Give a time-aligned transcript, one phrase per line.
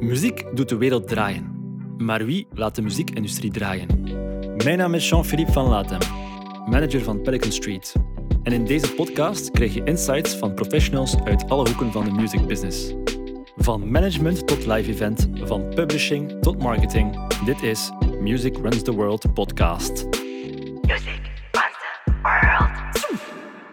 [0.00, 1.56] Muziek doet de wereld draaien.
[1.96, 4.02] Maar wie laat de muziekindustrie draaien?
[4.64, 5.98] Mijn naam is Jean-Philippe van Latem,
[6.70, 7.92] manager van Pelican Street.
[8.42, 12.46] En in deze podcast krijg je insights van professionals uit alle hoeken van de music
[12.46, 12.94] business.
[13.56, 17.28] Van management tot live event, van publishing tot marketing.
[17.44, 17.90] Dit is
[18.20, 20.04] Music Runs the World podcast.
[20.04, 21.20] Music
[21.52, 22.68] runs the world.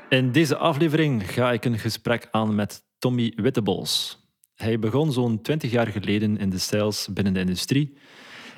[0.09, 4.24] In deze aflevering ga ik een gesprek aan met Tommy Wittebols.
[4.55, 7.97] Hij begon zo'n 20 jaar geleden in de sales binnen de industrie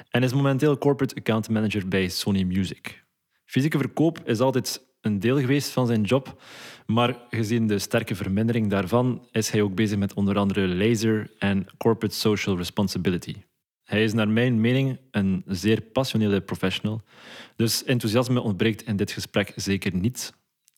[0.10, 3.06] en is momenteel corporate account manager bij Sony Music.
[3.46, 6.42] Fysieke verkoop is altijd een deel geweest van zijn job,
[6.86, 11.68] maar gezien de sterke vermindering daarvan is hij ook bezig met onder andere laser en
[11.78, 13.36] corporate social responsibility.
[13.84, 17.02] Hij is naar mijn mening een zeer passionele professional,
[17.56, 20.34] dus enthousiasme ontbreekt in dit gesprek zeker niet.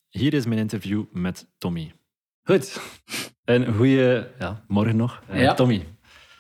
[0.09, 1.98] Hier is mijn interview met Tommy.
[2.49, 2.81] Goed.
[3.45, 5.53] En goeie ja, morgen nog, Eh, Ja.
[5.53, 5.85] Tommy.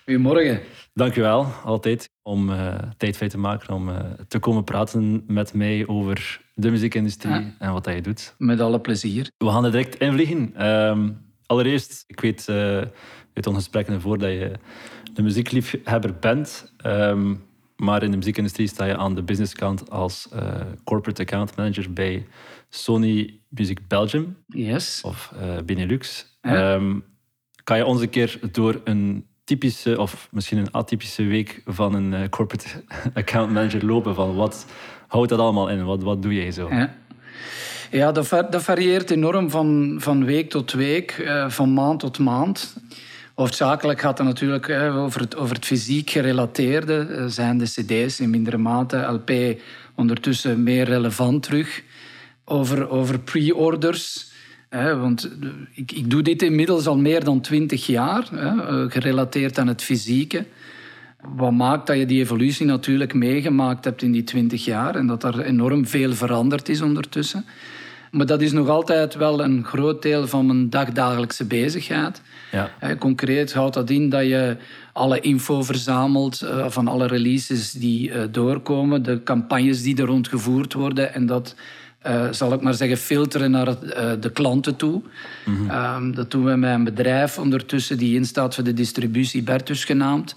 [0.05, 0.59] Goedemorgen.
[0.93, 3.95] Dankjewel, altijd, om eh, tijd vrij te maken om eh,
[4.27, 7.55] te komen praten met mij over de muziekindustrie Ja.
[7.59, 8.35] en wat dat je doet.
[8.37, 9.31] Met alle plezier.
[9.37, 10.55] We gaan er direct invliegen.
[10.55, 11.09] Ehm,
[11.45, 12.49] allereerst, ik weet
[13.33, 14.51] uit ons gesprekken ervoor dat je
[15.13, 16.73] de muziekliefhebber bent.
[16.77, 17.35] Ehm,
[17.79, 20.41] maar in de muziekindustrie sta je aan de businesskant als eh,
[20.83, 22.25] corporate account manager bij
[22.69, 25.01] Sony Music Belgium Yes.
[25.03, 26.25] of eh, Benelux.
[26.41, 26.73] Ja.
[26.73, 26.99] Ehm,
[27.63, 32.13] kan je ons een keer door een typische of misschien een atypische week van een
[32.13, 34.15] eh, corporate account manager lopen?
[34.15, 34.65] Van wat
[35.07, 35.85] houdt dat allemaal in?
[35.85, 36.69] Wat, wat doe jij zo?
[36.69, 36.95] Ja,
[37.91, 42.75] ja dat, va- dat varieert enorm van, van week tot week, van maand tot maand.
[43.39, 46.99] Hoofdzakelijk gaat het natuurlijk over, het, over het fysiek gerelateerde.
[46.99, 49.61] eh, zijn de cd's in mindere mate, LP
[49.95, 51.83] ondertussen meer relevant terug.
[52.45, 54.31] Over, over pre-orders.
[54.69, 59.67] want eh, ik, ik doe dit inmiddels al meer dan twintig jaar, eh, gerelateerd aan
[59.67, 60.45] het fysieke.
[61.35, 65.23] Wat maakt dat je die evolutie natuurlijk meegemaakt hebt in die twintig jaar en dat
[65.23, 67.45] er enorm veel veranderd is ondertussen.
[68.11, 72.21] Maar dat is nog altijd wel een groot deel van mijn dagdagelijkse bezigheid.
[72.51, 72.71] Ja.
[72.79, 74.57] Eh, Concreet houdt dat in dat je
[74.93, 80.27] alle info verzamelt eh, van alle releases die eh, doorkomen, de campagnes die er rond
[80.27, 81.55] gevoerd worden en dat,
[82.31, 83.75] zal ik maar zeggen, filteren naar
[84.19, 85.01] de klanten toe.
[85.67, 90.35] Ehm, dat doen we met een bedrijf ondertussen die instaat voor de distributie, Bertus genaamd.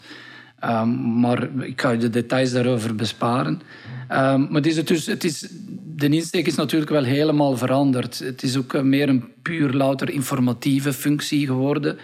[0.62, 3.60] Ehm, maar ik ga je de details daarover besparen.
[4.08, 5.48] Ehm, maar het is, dus, het is,
[5.96, 8.18] de insteek is natuurlijk wel helemaal veranderd.
[8.18, 11.98] Het is ook eh, meer een puur louter informatieve functie geworden.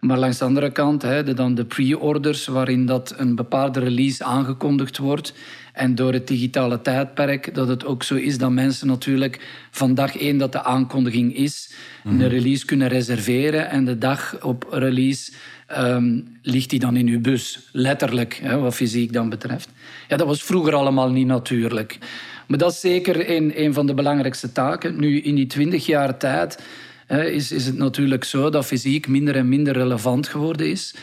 [0.00, 4.24] Maar langs de andere kant, hè, de, dan de pre-orders, waarin dat een bepaalde release
[4.24, 5.34] aangekondigd wordt.
[5.72, 10.16] En door het digitale tijdperk, dat het ook zo is dat mensen natuurlijk van dag
[10.16, 11.72] één dat de aankondiging is,
[12.18, 13.70] de release kunnen reserveren.
[13.70, 15.32] En de dag op release
[15.66, 17.68] ehm, ligt die dan in uw bus.
[17.72, 19.68] Letterlijk, hè, wat fysiek dan betreft.
[20.08, 21.98] Ja, dat was vroeger allemaal niet natuurlijk.
[22.46, 25.00] Maar dat is zeker een, een van de belangrijkste taken.
[25.00, 26.62] Nu, in die twintig jaar tijd
[27.06, 30.94] hè, is, is het natuurlijk zo dat fysiek minder en minder relevant geworden is.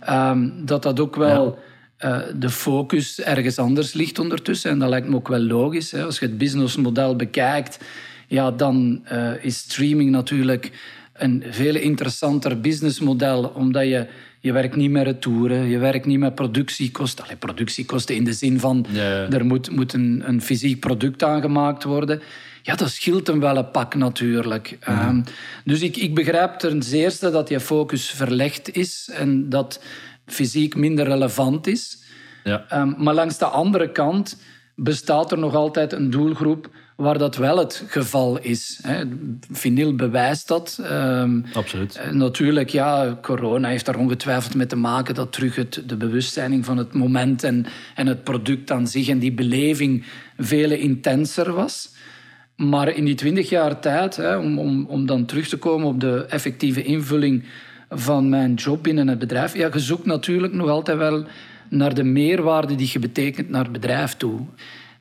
[0.00, 1.58] Ehm, dat dat ook wel
[1.96, 4.70] eh, de focus ergens anders ligt ondertussen.
[4.70, 5.90] En dat lijkt me ook wel logisch.
[5.90, 6.04] Hè.
[6.04, 7.78] Als je het businessmodel bekijkt,
[8.26, 10.72] ja, dan eh, is streaming natuurlijk
[11.22, 14.06] een veel interessanter businessmodel, omdat je,
[14.40, 17.24] je werkt niet met retouren, je werkt niet met productiekosten.
[17.24, 18.86] Allee, productiekosten in de zin van,
[19.30, 22.22] er moet, moet een, een fysiek product aangemaakt worden.
[22.62, 24.76] Ja, dat scheelt hem wel een pak natuurlijk.
[24.80, 25.22] Ehm,
[25.64, 29.82] dus ik, ik begrijp ten zeerste dat je focus verlegd is en dat
[30.26, 32.02] fysiek minder relevant is.
[32.44, 32.64] Ja.
[32.68, 34.36] Ehm, maar langs de andere kant
[34.74, 38.78] bestaat er nog altijd een doelgroep waar dat wel het geval is.
[38.82, 39.04] Hè.
[39.50, 40.80] Vinyl bewijst dat.
[40.82, 41.96] Ehm, Absoluut.
[41.96, 46.64] eh, Natuurlijk, ja, corona heeft daar ongetwijfeld mee te maken dat terug het, de bewustzijn
[46.64, 50.04] van het moment en, en het product aan zich en die beleving
[50.38, 51.94] veel intenser was.
[52.56, 56.00] Maar in die twintig jaar tijd, hè, om, om, om dan terug te komen op
[56.00, 57.44] de effectieve invulling
[57.88, 61.24] van mijn job binnen het bedrijf, ja, je zoekt natuurlijk nog altijd wel
[61.68, 64.40] naar de meerwaarde die je betekent naar het bedrijf toe.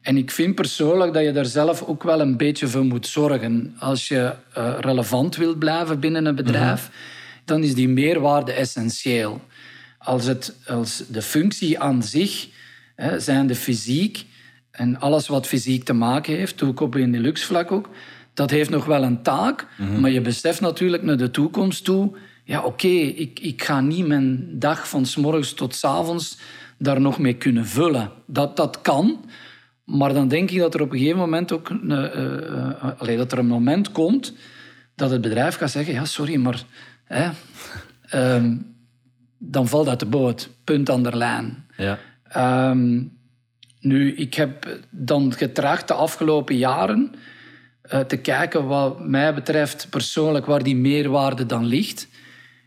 [0.02, 3.76] En ik vind persoonlijk dat je daar zelf ook wel een beetje voor moet zorgen.
[3.80, 6.90] Als je eh, relevant wilt blijven binnen een bedrijf,
[7.46, 9.42] dan is die meerwaarde essentieel.
[9.98, 12.48] Als, het, als de functie aan zich,
[12.96, 14.26] hè, zijn de fysiek
[14.72, 17.90] en alles wat fysiek te maken heeft, op in de luxevlak ook,
[18.34, 19.68] dat heeft nog wel een taak,
[20.00, 22.12] maar je beseft natuurlijk naar de toekomst toe,
[22.44, 26.38] ja oké, ik, ik ga niet mijn dag van s morgens tot s avonds
[26.78, 28.12] daar nog mee kunnen vullen.
[28.26, 29.26] Dat, dat kan,
[29.90, 33.00] maar dan denk ik dat er op een gegeven moment ook een, eh, eh, eh,
[33.00, 34.34] allee, dat er een moment komt
[34.96, 36.64] dat het bedrijf gaat zeggen, ja sorry, maar
[37.04, 37.30] hè,
[38.10, 38.56] ehm,
[39.38, 40.50] dan valt dat de boot.
[40.64, 41.66] Punt aan de lijn.
[41.78, 42.00] Ja.
[42.24, 43.02] Ehm,
[43.80, 47.12] nu, ik heb dan getracht de afgelopen jaren
[47.82, 52.08] eh, te kijken wat mij betreft persoonlijk waar die meerwaarde dan ligt.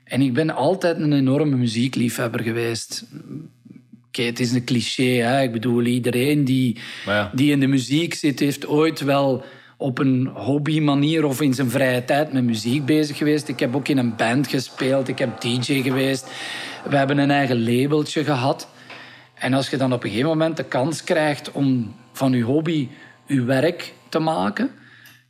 [0.05, 3.07] En ik ben altijd een enorme muziekliefhebber geweest.
[4.12, 5.03] Het is een cliché.
[5.03, 5.43] Hè?
[5.43, 7.31] Ik bedoel, iedereen die, ja.
[7.35, 9.44] die in de muziek zit, heeft ooit wel
[9.76, 13.49] op een hobbymanier of in zijn vrije tijd met muziek bezig geweest.
[13.49, 15.09] Ik heb ook in een band gespeeld.
[15.09, 16.26] Ik heb DJ geweest.
[16.88, 18.69] We hebben een eigen labeltje gehad.
[19.35, 22.88] En als je dan op een gegeven moment de kans krijgt om van je hobby
[23.26, 24.70] je werk te maken,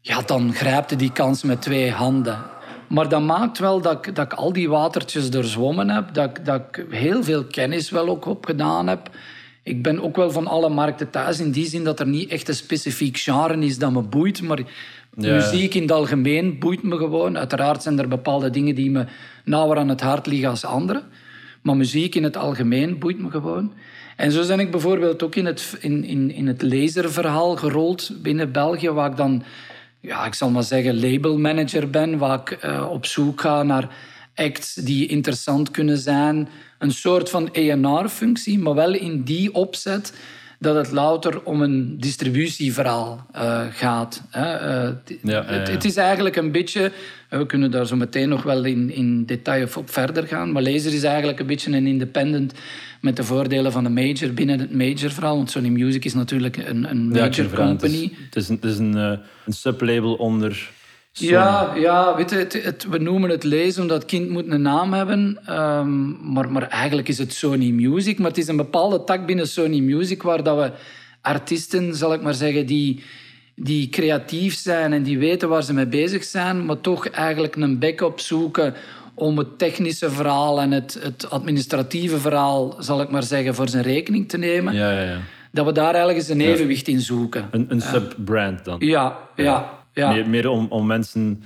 [0.01, 2.39] ja, dan grijpt je die kans met twee handen.
[2.93, 6.45] Maar dat maakt wel dat ik, dat ik al die watertjes doorzwommen heb, dat, ik-
[6.45, 9.11] dat ik heel veel kennis wel ook opgedaan heb.
[9.63, 12.49] Ik ben ook wel van alle markten thuis in die zin dat er niet echt
[12.49, 14.61] een specifiek genre is dat me boeit, maar
[15.17, 15.35] Ja.
[15.35, 17.39] muziek in het algemeen boeit me gewoon.
[17.39, 19.05] Uiteraard zijn er bepaalde dingen die me
[19.45, 21.03] nauwer aan het hart liggen als andere.
[21.63, 23.73] Maar muziek in het algemeen boeit me gewoon.
[24.17, 28.53] En zo ben ik bijvoorbeeld ook in het, in, in, in het laserverhaal gerold binnen
[28.53, 29.43] België, waar ik dan,
[30.03, 33.95] ja, ik zal maar zeggen, labelmanager ben, waar ik eh, op zoek ga naar
[34.35, 36.49] acts die interessant kunnen zijn.
[36.79, 40.13] Een soort van A&R-functie, maar wel in die opzet
[40.63, 44.23] dat het louter om een distributieverhaal eh, gaat.
[44.31, 44.53] Hè.
[44.55, 46.93] Eh, het- Ja, het, is eigenlijk een beetje...
[47.29, 50.53] eh, We kunnen daar zo meteen nog wel in, in detail op verder gaan.
[50.53, 52.55] Maar Laser is eigenlijk een beetje een independent
[53.01, 55.37] met de voordelen van een major binnen het major-verhaal.
[55.37, 57.69] Want Sony Music is natuurlijk een, een major het verhaal.
[57.69, 57.95] Company.
[58.03, 60.71] is, het is een, het is een, een sublabel onder
[61.13, 64.63] Ja, ja weet je, het, het- we noemen het lezen omdat het kind moet een
[64.63, 65.39] naam hebben.
[65.47, 68.19] ehm, maar, maar eigenlijk is het Sony Music.
[68.19, 70.71] Maar het is een bepaalde tak binnen Sony Music waar dat we
[71.21, 73.03] artiesten, zal ik maar zeggen, die,
[73.55, 77.79] die creatief zijn en die weten waar ze mee bezig zijn, maar toch eigenlijk een
[77.79, 78.75] backup zoeken
[79.15, 83.83] om het technische verhaal en het, het administratieve verhaal, zal ik maar zeggen, voor zijn
[83.83, 84.75] rekening te nemen.
[84.75, 85.19] Ja, ja, ja.
[85.51, 87.49] Dat we daar ergens een evenwicht in zoeken.
[87.51, 88.77] Een, een subbrand dan.
[88.81, 90.13] Ja, ja, ja.
[90.13, 91.43] Meer, meer om, om mensen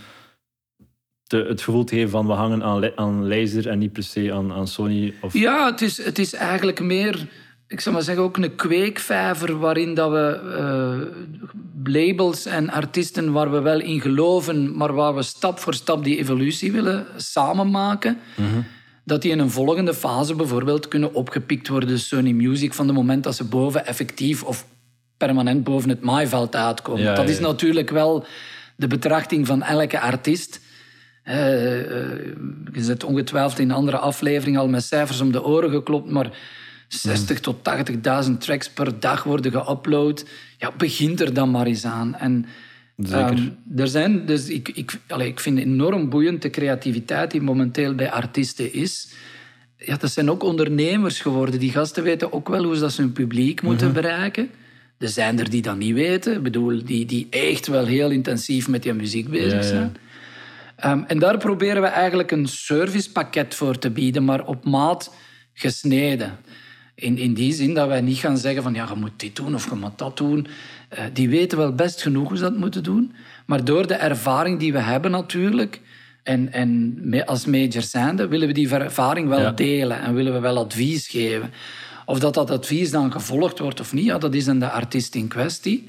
[1.26, 4.32] te, het gevoel te geven van we hangen aan, aan laser en niet per se
[4.32, 5.14] aan, aan Sony.
[5.20, 7.28] Of, Ja, het is, het is eigenlijk meer,
[7.66, 13.50] ik zou maar zeggen, ook een kweekvijver waarin dat we eh, labels en artiesten waar
[13.50, 18.18] we wel in geloven, maar waar we stap voor stap die evolutie willen samen maken.
[19.04, 23.24] Dat die in een volgende fase bijvoorbeeld kunnen opgepikt worden, Sony Music, van het moment
[23.24, 24.66] dat ze boven effectief of
[25.16, 27.02] permanent boven het maaiveld uitkomen.
[27.02, 28.26] Ja, dat is natuurlijk wel
[28.76, 30.60] de betrachting van elke artiest.
[31.22, 32.18] Eh, eh,
[32.72, 36.30] je zit ongetwijfeld in een andere aflevering al met cijfers om de oren geklopt, maar
[36.88, 40.28] 60 tot 80.000 tracks per dag worden geüpload.
[40.58, 42.14] Ja, begint er dan maar eens aan.
[42.14, 42.46] En,
[42.96, 43.18] Zeker.
[43.18, 47.94] ehm, er zijn, dus ik, ik, allee, ik vind enorm boeiend de creativiteit die momenteel
[47.94, 49.12] bij artiesten is.
[49.78, 51.60] Ja, dat zijn ook ondernemers geworden.
[51.60, 54.50] Die gasten weten ook wel hoe ze dat hun publiek moeten bereiken.
[54.98, 56.34] Er zijn er die dat niet weten.
[56.34, 59.62] Ik bedoel, die, die echt wel heel intensief met die muziek bezig Ja, ja.
[59.62, 59.96] zijn.
[60.76, 65.14] Ehm, en daar proberen we eigenlijk een servicepakket voor te bieden, maar op maat
[65.54, 66.38] gesneden.
[66.94, 69.54] In, in die zin dat wij niet gaan zeggen van ja, je moet dit doen
[69.54, 70.46] of je moet dat doen.
[70.88, 73.12] Eh, die weten wel best genoeg hoe ze dat moeten doen.
[73.46, 75.80] Maar door de ervaring die we hebben natuurlijk,
[76.22, 79.50] en, en als major zijnde, willen we die ervaring wel Ja.
[79.52, 81.50] delen en willen we wel advies geven.
[82.06, 85.14] Of dat dat advies dan gevolgd wordt of niet, ja, dat is aan de artiest
[85.14, 85.88] in kwestie.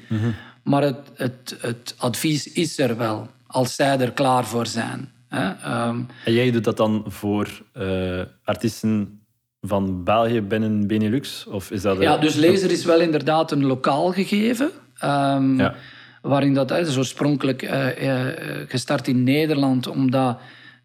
[0.64, 5.12] Maar het, het, het advies is er wel, als zij er klaar voor zijn.
[5.30, 5.50] Hè?
[5.64, 9.20] Ehm, En jij doet dat dan voor eh, artiesten
[9.62, 11.46] van België binnen Benelux?
[11.48, 12.02] Of is dat...
[12.02, 14.72] Ja, dus Laser is wel inderdaad een lokaal gegeven.
[15.00, 15.76] Ja.
[16.22, 20.38] Waarin dat is oorspronkelijk eh, eh, gestart in Nederland, omdat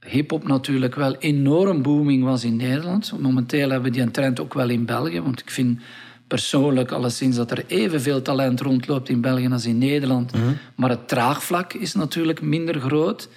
[0.06, 3.12] hip-hop natuurlijk wel enorm booming was in Nederland.
[3.20, 5.80] Momenteel hebben we die trend ook wel in België, want ik vind
[6.26, 10.32] persoonlijk alleszins dat er evenveel talent rondloopt in België als in Nederland.
[10.74, 13.28] Maar het draagvlak is natuurlijk minder groot.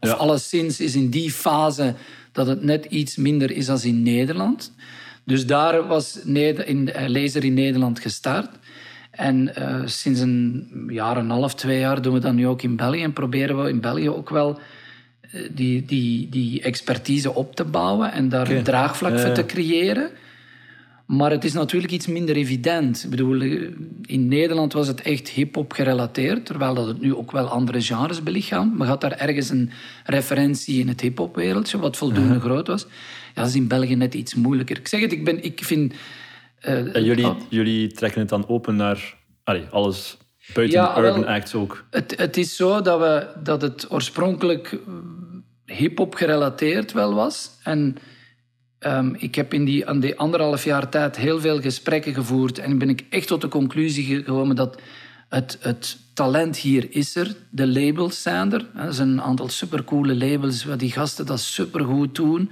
[0.00, 0.14] Of Ja.
[0.14, 1.94] alleszins is in die fase
[2.32, 4.72] dat het net iets minder is als in Nederland.
[5.24, 8.50] Dus daar was in, eh, Laser in Nederland gestart.
[9.10, 12.62] En eh, sinds een jaar en een half, twee jaar doen we dat nu ook
[12.62, 13.02] in België.
[13.02, 14.58] En proberen we in België ook wel
[15.50, 19.34] die, die, die expertise op te bouwen en daar een draagvlak Ja, voor ja.
[19.34, 20.10] te creëren.
[21.06, 23.04] Maar het is natuurlijk iets minder evident.
[23.04, 23.68] Ik bedoel, eh,
[24.02, 28.22] in Nederland was het echt hip-hop gerelateerd, terwijl dat het nu ook wel andere genres
[28.22, 28.76] belichaamt.
[28.78, 29.70] Maar had daar ergens een
[30.04, 32.82] referentie in het hip-hop wereldje, wat voldoende groot was.
[33.34, 34.78] Ja, dat is in België net iets moeilijker.
[34.78, 35.94] Ik zeg het, ik, ben, ik vind.
[36.60, 40.16] eh, En jullie, oh, jullie trekken het dan open naar allee, alles
[40.54, 41.84] buiten Ja, urban wel- acts ook.
[41.90, 47.50] Het, het is zo dat, we, dat het oorspronkelijk eh, hip-hop gerelateerd wel was.
[47.62, 47.96] En
[48.78, 52.78] Ehm, ik heb in die, aan die anderhalf jaar tijd heel veel gesprekken gevoerd en
[52.78, 54.80] ben ik echt tot de conclusie gekomen dat
[55.28, 57.34] het, het talent hier is er.
[57.50, 58.66] De labels zijn er.
[58.76, 62.50] Er zijn een aantal supercoole labels waar die gasten dat supergoed doen.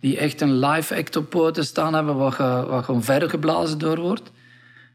[0.00, 3.78] Die echt een live act op poten staan hebben wat, ge- wat gewoon verder geblazen
[3.78, 4.30] door wordt.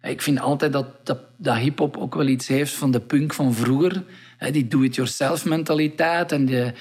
[0.06, 3.54] Ik vind altijd dat, dat, dat hip-hop ook wel iets heeft van de punk van
[3.54, 4.04] vroeger.
[4.52, 6.72] Die do-it-yourself mentaliteit en die,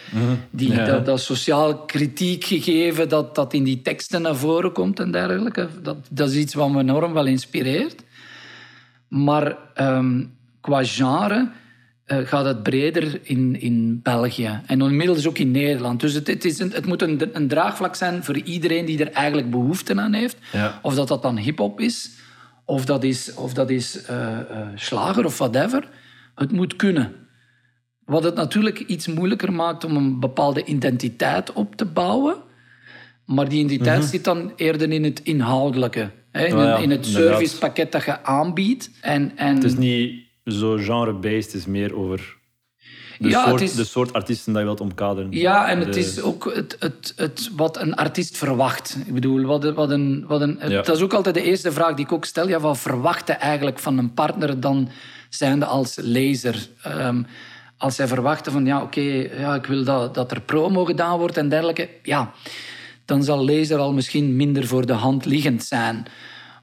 [0.50, 0.84] die, Ja.
[0.84, 5.68] dat, dat sociaal kritiek gegeven dat, dat in die teksten naar voren komt en dergelijke.
[5.82, 8.02] Dat, dat is iets wat me enorm wel inspireert.
[9.08, 10.24] Maar ehm,
[10.60, 11.50] qua genre
[12.04, 14.60] eh, gaat het breder in, in België.
[14.66, 16.00] En inmiddels ook in Nederland.
[16.00, 19.12] Dus het, het, is een, het moet een, een draagvlak zijn voor iedereen die er
[19.12, 20.36] eigenlijk behoefte aan heeft.
[20.52, 20.78] Ja.
[20.82, 22.10] Of dat dat dan hip-hop is,
[22.64, 25.88] of dat is, of dat is eh, eh, slager of whatever.
[26.34, 27.12] Het moet kunnen.
[28.04, 32.36] Wat het natuurlijk iets moeilijker maakt om een bepaalde identiteit op te bouwen.
[33.24, 36.10] Maar die identiteit zit dan eerder in het inhoudelijke.
[36.30, 36.46] Hè?
[36.46, 38.90] In, Oh ja, in het servicepakket dat je aanbiedt.
[39.00, 42.36] En, en, Het is niet zo genre-based, het is meer over
[43.18, 45.30] de, Ja, het soort, is- de soort artiesten dat je wilt omkaderen.
[45.32, 48.96] Ja, en het is ook het, het, het, wat een artiest verwacht.
[49.06, 50.82] Ik bedoel, wat, wat een, wat een, Ja.
[50.82, 52.48] dat is ook altijd de eerste vraag die ik ook stel.
[52.48, 54.88] Ja, wat verwacht je eigenlijk van een partner dan
[55.28, 56.68] zijnde als lezer?
[56.82, 57.22] Ehm,
[57.78, 59.00] als zij verwachten van, ja, oké,
[59.38, 61.88] ja, ik wil dat, dat er promo gedaan wordt en dergelijke.
[62.02, 62.32] Ja,
[63.04, 66.06] dan zal lezer al misschien minder voor de hand liggend zijn.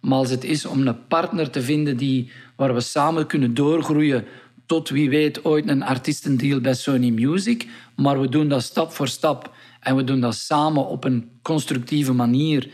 [0.02, 4.26] Maar als het is om een partner te vinden die, waar we samen kunnen doorgroeien
[4.72, 9.08] tot wie weet ooit een artiestendeal bij Sony Music, maar we doen dat stap voor
[9.08, 12.70] stap en we doen dat samen op een constructieve manier,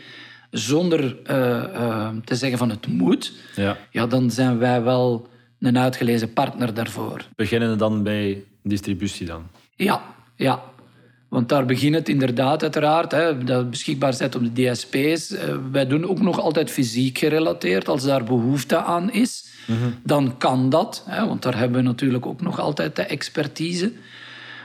[0.50, 3.76] zonder eh, eh, te zeggen van het moet, Ja.
[3.90, 5.28] ja, dan zijn wij wel
[5.60, 7.24] een uitgelezen partner daarvoor.
[7.36, 9.46] Beginnen we dan bij distributie dan?
[9.76, 10.02] Ja,
[10.36, 10.62] ja.
[11.28, 13.12] Want daar begint het inderdaad uiteraard.
[13.12, 15.30] Hè, dat beschikbaar zet op de DSP's.
[15.30, 17.88] Eh, wij doen ook nog altijd fysiek gerelateerd.
[17.88, 19.46] Als daar behoefte aan is,
[20.02, 21.04] dan kan dat.
[21.06, 23.92] Hè, want daar hebben we natuurlijk ook nog altijd de expertise.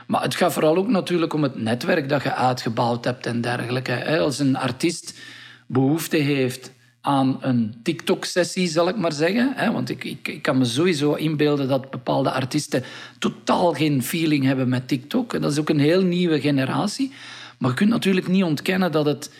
[0.06, 3.92] Maar het gaat vooral ook natuurlijk om het netwerk dat je uitgebouwd hebt en dergelijke.
[3.92, 4.18] Hè.
[4.18, 5.18] Als een artiest
[5.66, 6.72] behoefte heeft
[7.04, 9.72] aan een TikTok-sessie, zal ik maar zeggen.
[9.72, 12.82] Want ik, ik, ik kan me sowieso inbeelden dat bepaalde artiesten
[13.18, 15.34] totaal geen feeling hebben met TikTok.
[15.34, 17.12] En dat is ook een heel nieuwe generatie.
[17.58, 19.30] Maar je kunt natuurlijk niet ontkennen dat het,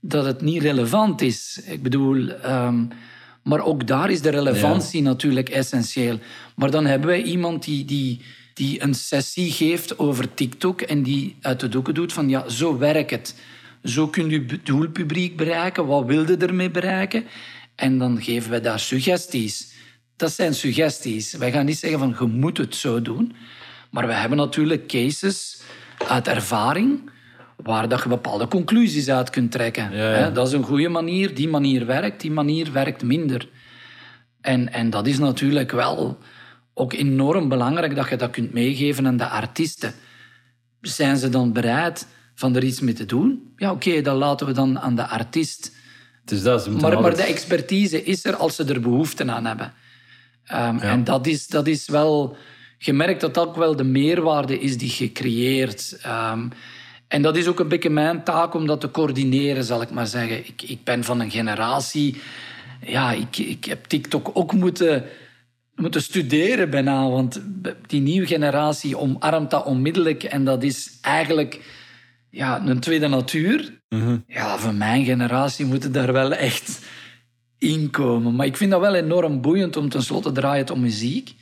[0.00, 1.62] dat het niet relevant is.
[1.66, 2.28] Ik bedoel...
[2.28, 2.84] ehm,
[3.42, 6.18] maar ook daar is de relevantie natuurlijk essentieel.
[6.56, 8.20] Maar dan hebben wij iemand die, die,
[8.54, 12.78] die een sessie geeft over TikTok en die uit de doeken doet van ja, zo
[12.78, 13.34] werkt het.
[13.84, 15.86] Zo kun je je doelpubliek bereiken.
[15.86, 17.24] Wat wil je ermee bereiken?
[17.74, 19.72] En dan geven wij daar suggesties.
[20.16, 21.32] Dat zijn suggesties.
[21.32, 23.34] Wij gaan niet zeggen van je moet het zo doen.
[23.90, 25.62] Maar we hebben natuurlijk cases
[26.08, 27.10] uit ervaring
[27.56, 29.92] waar dat je bepaalde conclusies uit kunt trekken.
[29.92, 30.16] Ja, ja.
[30.16, 31.34] Hè, Dat is een goede manier.
[31.34, 33.48] Die manier werkt, die manier werkt minder.
[34.40, 36.18] En, en dat is natuurlijk wel
[36.74, 39.94] ook enorm belangrijk dat je dat kunt meegeven aan de artiesten.
[40.80, 43.52] Zijn ze dan bereid van er iets mee te doen?
[43.56, 45.72] Ja, oké, dat laten we dan aan de artiest.
[46.26, 49.72] Is dat, Maar, maar altijd- de expertise is er als ze er behoefte aan hebben.
[50.44, 52.36] Ehm, En dat is, dat is wel...
[52.78, 55.96] Je merkt dat dat ook wel de meerwaarde is die je creëert.
[56.02, 56.48] Ehm,
[57.08, 60.06] en dat is ook een beetje mijn taak om dat te coördineren, zal ik maar
[60.06, 60.38] zeggen.
[60.46, 62.20] Ik, ik ben van een generatie...
[62.86, 65.04] Ja, ik, ik heb TikTok ook moeten,
[65.74, 67.08] moeten studeren bijna.
[67.08, 67.42] Want
[67.86, 70.22] die nieuwe generatie omarmt dat onmiddellijk.
[70.22, 71.60] En dat is eigenlijk
[72.34, 73.82] ja, een tweede natuur.
[74.26, 76.86] Ja, van mijn generatie moeten daar wel echt
[77.58, 78.34] inkomen.
[78.34, 81.34] Maar ik vind dat wel enorm boeiend om tenslotte draait om muziek.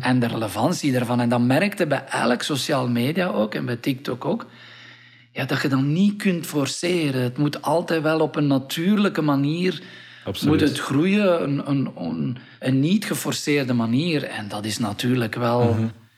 [0.00, 1.20] En de relevantie daarvan.
[1.20, 4.46] En dat merkte bij elk sociaal media ook en bij TikTok ook.
[5.32, 7.22] Ja, dat je dan niet kunt forceren.
[7.22, 9.82] Het moet altijd wel op een natuurlijke manier
[10.24, 10.60] Absoluut.
[10.60, 11.42] moet het groeien.
[11.42, 14.24] Een, een, een, een niet geforceerde manier.
[14.24, 15.76] En dat is natuurlijk wel...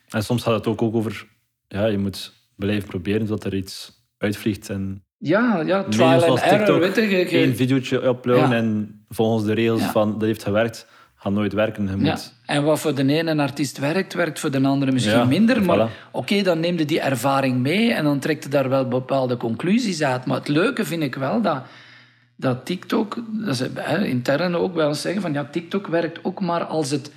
[0.08, 1.26] En soms gaat het ook, ook over...
[1.68, 3.93] Ja, je moet blijven proberen zodat er iets
[4.24, 4.70] uitvliegt.
[4.70, 6.80] En Ja, ja, trial and error.
[6.80, 8.56] Weet je, videootje uploaden Ja.
[8.56, 9.90] en volgens de regels Ja.
[9.90, 11.86] van dat heeft gewerkt, gaat nooit werken.
[11.88, 12.06] Je moet...
[12.46, 12.54] Ja.
[12.54, 15.62] En wat voor de ene artiest werkt, werkt voor de andere misschien Ja, minder.
[15.62, 16.10] Maar voilà.
[16.12, 20.02] oké, dan neem je die ervaring mee en dan trekt je daar wel bepaalde conclusies
[20.02, 20.24] uit.
[20.24, 21.62] Maar het leuke vind ik wel dat,
[22.36, 23.70] dat TikTok, dat ze
[24.04, 27.10] intern ook wel zeggen van ja, TikTok werkt ook maar als het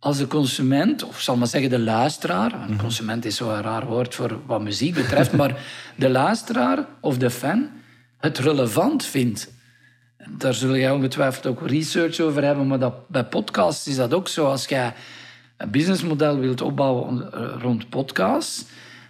[0.00, 2.70] als de consument, of zal maar zeggen de luisteraar, Mhm.
[2.70, 5.56] een consument is zo'n raar woord voor wat muziek betreft, maar
[5.96, 7.68] de luisteraar of de fan
[8.18, 9.50] het relevant vindt.
[10.28, 14.28] Daar zul jij ongetwijfeld ook research over hebben, maar dat, bij podcasts is dat ook
[14.28, 14.46] zo.
[14.46, 14.94] Als jij
[15.56, 18.64] een businessmodel wilt opbouwen eh, rond podcasts,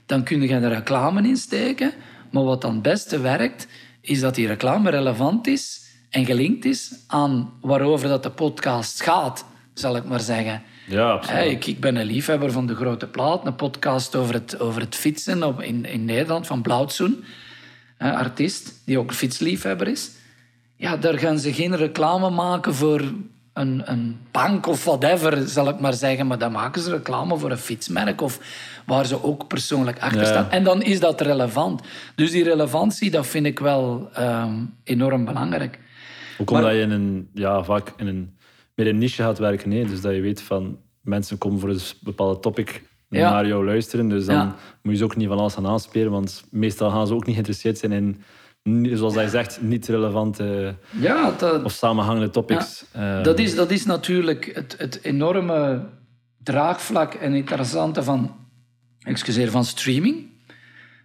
[0.06, 1.92] dan kun je er reclame in steken.
[2.30, 3.66] Maar wat dan het beste werkt,
[4.00, 5.80] is dat die reclame relevant is
[6.10, 9.44] en gelinkt is aan waarover dat de podcast gaat,
[9.74, 10.62] zal ik maar zeggen.
[10.90, 11.50] Ja, absoluut.
[11.50, 14.94] Ik, ik ben een liefhebber van de grote plaat, een podcast over het, over het
[14.94, 17.24] fietsen op, in, in Nederland van Blauwtsoen,
[17.98, 20.10] een artiest die ook fietsliefhebber is.
[20.76, 23.00] Ja, daar gaan ze geen reclame maken voor
[23.52, 26.26] een, een bank of whatever, zal ik maar zeggen.
[26.26, 28.40] Maar dan maken ze reclame voor een fietsmerk of
[28.86, 30.26] waar ze ook persoonlijk achter Ja.
[30.26, 30.50] staan.
[30.50, 31.82] En dan is dat relevant.
[32.14, 34.54] Dus die relevantie, dat vind ik wel ehm,
[34.84, 35.78] enorm belangrijk.
[36.38, 38.34] Ook omdat je in een, ja, vaak in een,
[38.80, 39.70] meer een niche gaat werken.
[39.70, 39.84] Hè?
[39.84, 43.30] Dus dat je weet van mensen komen voor een bepaalde topic Ja.
[43.30, 44.08] naar jou luisteren.
[44.08, 44.54] Dus dan Ja.
[44.82, 46.10] moet je ze ook niet van alles gaan aanspelen.
[46.10, 51.30] Want meestal gaan ze ook niet geïnteresseerd zijn in, zoals hij zegt, niet relevante Ja,
[51.38, 52.84] dat, of samenhangende topics.
[53.22, 55.86] Dat is, dat is natuurlijk het, het enorme
[56.42, 58.34] draagvlak en interessante van,
[58.98, 60.26] excuseer, van streaming.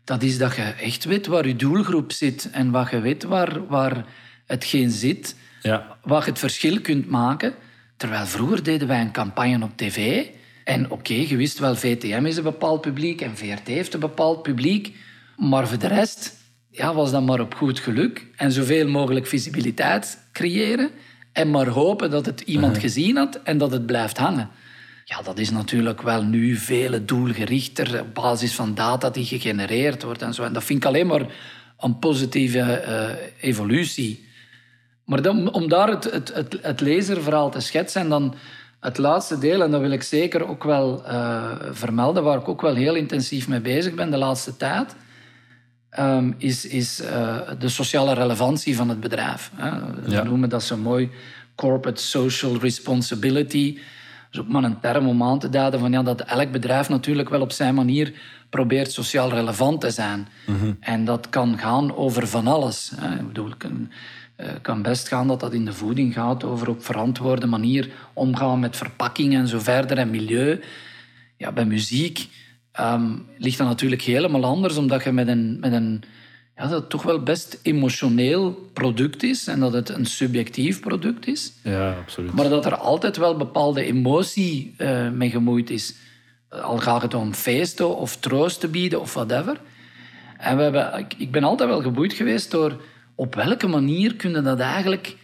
[0.03, 3.67] Dat is dat je echt weet waar je doelgroep zit en wat je weet waar,
[3.67, 4.05] waar
[4.45, 7.53] hetgeen zit, ja, wat je het verschil kunt maken.
[7.97, 10.25] Terwijl vroeger deden wij een campagne op tv.
[10.63, 14.41] En oké, je wist wel, VTM is een bepaald publiek en VRT heeft een bepaald
[14.41, 14.95] publiek.
[15.37, 16.35] Maar voor de rest
[16.69, 18.27] ja, was dat maar op goed geluk.
[18.35, 20.89] En zoveel mogelijk visibiliteit creëren.
[21.31, 24.49] En maar hopen dat het iemand gezien had en dat het blijft hangen.
[25.03, 30.21] Ja, dat is natuurlijk wel nu veel doelgerichter op basis van data die gegenereerd wordt
[30.21, 30.43] en zo.
[30.43, 31.25] En dat vind ik alleen maar
[31.77, 33.09] een positieve eh,
[33.39, 34.27] evolutie.
[35.05, 38.35] Maar dan, om daar het, het, het, het lezerverhaal te schetsen en dan
[38.79, 42.61] het laatste deel, en dat wil ik zeker ook wel eh, vermelden, waar ik ook
[42.61, 44.95] wel heel intensief mee bezig ben de laatste tijd,
[45.89, 49.51] ehm, is, is eh, de sociale relevantie van het bedrijf.
[49.55, 49.71] Hè.
[50.01, 51.09] We noemen dat zo mooi
[51.55, 53.73] corporate social responsibility.
[53.73, 53.83] Dat
[54.31, 57.29] is ook maar een term om aan te duiden van ja, dat elk bedrijf natuurlijk
[57.29, 58.13] wel op zijn manier
[58.49, 60.27] probeert sociaal relevant te zijn.
[60.79, 62.91] En dat kan gaan over van alles.
[62.95, 63.15] Hè.
[63.15, 63.51] Ik bedoel,
[64.35, 67.47] het kan, eh, kan best gaan dat dat in de voeding gaat over op verantwoorde
[67.47, 70.61] manier omgaan met verpakking en zo verder en milieu.
[71.37, 72.27] Ja, bij muziek
[72.71, 76.03] ehm, ligt dat natuurlijk helemaal anders, omdat je met een, met een
[76.55, 81.27] ja, dat het toch wel best emotioneel product is en dat het een subjectief product
[81.27, 81.53] is.
[81.63, 82.33] ja, absoluut.
[82.33, 85.95] Maar dat er altijd wel bepaalde emotie eh mee gemoeid is.
[86.49, 89.61] Al gaat het om feesten of troost te bieden of whatever.
[90.37, 92.81] En we hebben, ik, ik ben altijd wel geboeid geweest door
[93.15, 95.17] op welke manier kunnen dat eigenlijk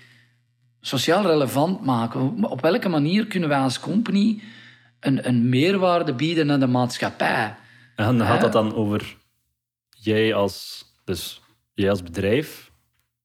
[0.82, 2.44] sociaal relevant maken.
[2.44, 4.42] Op welke manier kunnen wij als company
[5.00, 7.56] een, een meerwaarde bieden aan de maatschappij.
[7.96, 9.18] En dan gaat dat dan over
[9.90, 11.42] jij als, dus
[11.74, 12.72] jij als bedrijf.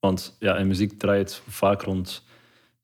[0.00, 2.22] Want ja, in muziek draait het vaak rond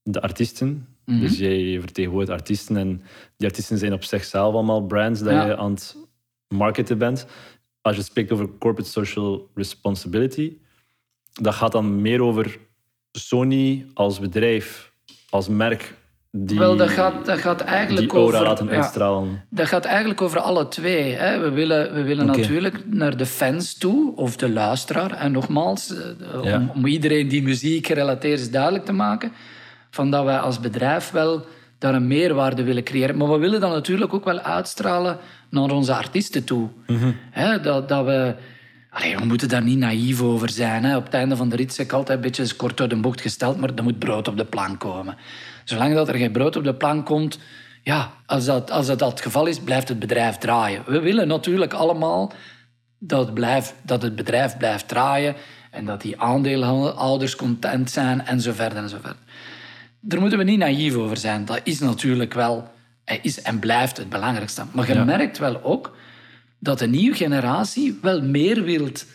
[0.02, 0.86] de artiesten.
[1.04, 1.20] Mhm.
[1.20, 2.76] Dus jij vertegenwoordigt artiesten.
[2.76, 3.02] En
[3.36, 5.46] die artiesten zijn op zichzelf allemaal brands dat Ja.
[5.46, 5.96] je aan het
[6.48, 7.26] marketen bent.
[7.80, 10.56] Als je spreekt over corporate social responsibility,
[11.32, 12.58] dat gaat dan meer over
[13.12, 14.92] Sony als bedrijf,
[15.30, 15.94] als merk.
[16.30, 18.48] Die, Wel, dat gaat, dat gaat eigenlijk die aura over...
[18.48, 18.72] laten ja.
[18.72, 19.44] uitstralen.
[19.50, 21.12] Dat gaat eigenlijk over alle twee.
[21.12, 21.38] Hè.
[21.38, 25.10] We willen, we willen natuurlijk naar de fans toe, of de luisteraar.
[25.10, 26.56] En nogmaals, eh, Ja.
[26.56, 29.32] om, om iedereen die muziek gerelateerd is duidelijk te maken,
[29.90, 31.44] van dat wij als bedrijf wel
[31.78, 33.16] daar een meerwaarde willen creëren.
[33.16, 35.18] Maar we willen dat natuurlijk ook wel uitstralen
[35.50, 36.68] naar onze artiesten toe.
[37.30, 38.34] Hè, dat, dat we...
[38.92, 40.84] Allee, we moeten daar niet naïef over zijn.
[40.84, 40.96] Hè.
[40.96, 43.20] Op het einde van de rit zeg ik altijd een beetje kort uit de bocht
[43.20, 45.16] gesteld, maar er moet brood op de plank komen.
[45.64, 47.38] Zolang dat er geen brood op de plank komt,
[47.82, 50.82] ja, als dat, als dat het geval is, blijft het bedrijf draaien.
[50.86, 52.32] We willen natuurlijk allemaal
[52.98, 55.34] dat het, blijft, dat het bedrijf blijft draaien
[55.70, 59.22] en dat die aandeelhouders content zijn en zo verder en zo verder.
[60.00, 61.44] Daar moeten we niet naïef over zijn.
[61.44, 62.70] Dat is natuurlijk wel
[63.22, 64.62] is en blijft het belangrijkste.
[64.72, 65.04] Maar je Ja.
[65.04, 65.96] merkt wel ook
[66.62, 69.06] dat de nieuwe generatie wel meer wilt.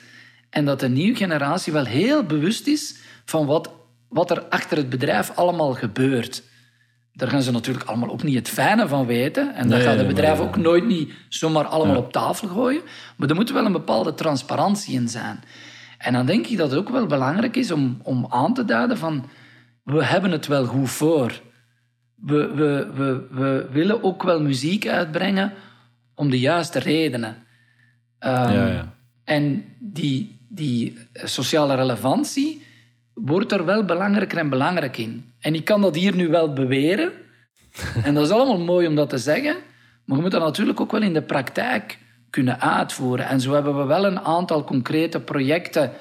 [0.49, 3.71] En dat de nieuwe generatie wel heel bewust is van wat,
[4.09, 6.43] wat er achter het bedrijf allemaal gebeurt.
[7.13, 9.55] Daar gaan ze natuurlijk allemaal ook niet het fijne van weten.
[9.55, 12.01] En dat Nee, gaat het maar- bedrijf ook nooit niet zomaar allemaal Ja.
[12.01, 12.81] op tafel gooien.
[13.17, 15.39] Maar er moet wel een bepaalde transparantie in zijn.
[15.97, 18.97] En dan denk ik dat het ook wel belangrijk is om, om aan te duiden
[18.97, 19.25] van...
[19.83, 21.41] We hebben het wel goed voor.
[22.15, 25.53] We, we, we, we willen ook wel muziek uitbrengen
[26.17, 27.35] om de juiste redenen.
[28.19, 28.93] Ehm, Ja, ja.
[29.23, 32.65] En die, die sociale relevantie
[33.13, 35.33] wordt er wel belangrijker en belangrijk in.
[35.39, 37.11] En ik kan dat hier nu wel beweren.
[38.03, 39.55] en dat is allemaal mooi om dat te zeggen.
[40.05, 41.97] Maar je moet dat natuurlijk ook wel in de praktijk
[42.29, 43.27] kunnen uitvoeren.
[43.27, 45.91] En zo hebben we wel een aantal concrete projecten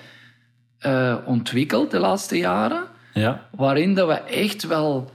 [0.79, 2.85] eh, ontwikkeld de laatste jaren.
[3.13, 5.11] Ja, Waarin dat we echt wel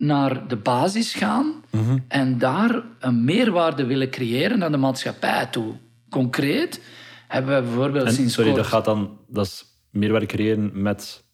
[0.00, 1.98] naar de basis gaan Mhm.
[2.08, 5.74] en daar een meerwaarde willen creëren naar de maatschappij toe.
[6.08, 6.80] Concreet
[7.28, 8.62] hebben we bijvoorbeeld en sinds sorry, kort...
[8.62, 11.24] dat gaat dan, dat is meerwaarde creëren met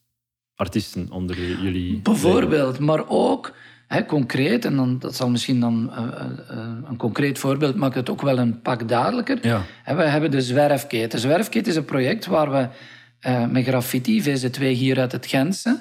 [0.55, 2.01] artiesten onder jullie...
[2.01, 3.53] Bijvoorbeeld, maar ook
[4.07, 8.11] concreet, en dan, dat zal misschien dan eh, eh, eh, een concreet voorbeeld maakt het
[8.11, 9.39] ook wel een pak duidelijker.
[9.47, 9.63] Ja.
[9.85, 11.11] We hebben de Zwerfketen.
[11.11, 12.69] De Zwerfketen is een project waar we
[13.51, 15.81] met Graffiti, VZ2 hier uit het Gentse,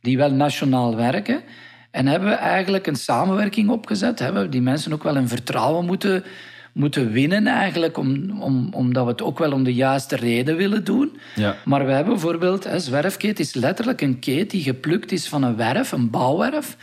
[0.00, 1.42] die wel nationaal werken,
[1.92, 4.18] en hebben we eigenlijk een samenwerking opgezet.
[4.18, 6.24] Hebben we die mensen ook wel een vertrouwen moeten,
[6.72, 10.84] moeten winnen eigenlijk, om, om, omdat we het ook wel om de juiste reden willen
[10.84, 11.18] doen.
[11.34, 11.56] Ja.
[11.64, 15.56] Maar we hebben bijvoorbeeld, hè, zwerfkeet is letterlijk een keet die geplukt is van een
[15.56, 16.76] werf, een bouwwerf,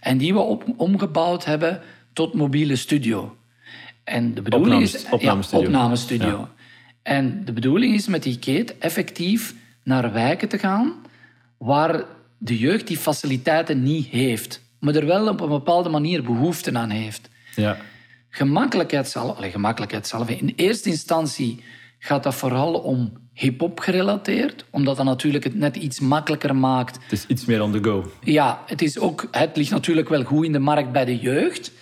[0.00, 1.80] en die we op, omgebouwd hebben
[2.12, 3.36] tot mobiele studio.
[4.04, 4.94] En de bedoeling is...
[4.94, 5.60] Opnames- opnamestudio.
[5.60, 6.38] Ja, opnamestudio.
[6.38, 6.48] Ja.
[7.02, 10.92] En de bedoeling is met die keet effectief naar wijken te gaan
[11.56, 12.04] waar
[12.38, 16.90] de jeugd die faciliteiten niet heeft, maar er wel op een bepaalde manier behoefte aan
[16.90, 17.28] heeft.
[17.54, 17.76] Ja.
[18.30, 20.28] Gemakkelijkheid zelf, allee, gemakkelijkheid zelf.
[20.28, 21.64] In eerste instantie
[21.98, 26.98] gaat dat vooral om hip-hop gerelateerd, omdat dat natuurlijk het net iets makkelijker maakt.
[27.02, 28.10] Het is iets meer on the go.
[28.20, 31.72] Ja, het, is ook, het ligt natuurlijk wel goed in de markt bij de jeugd.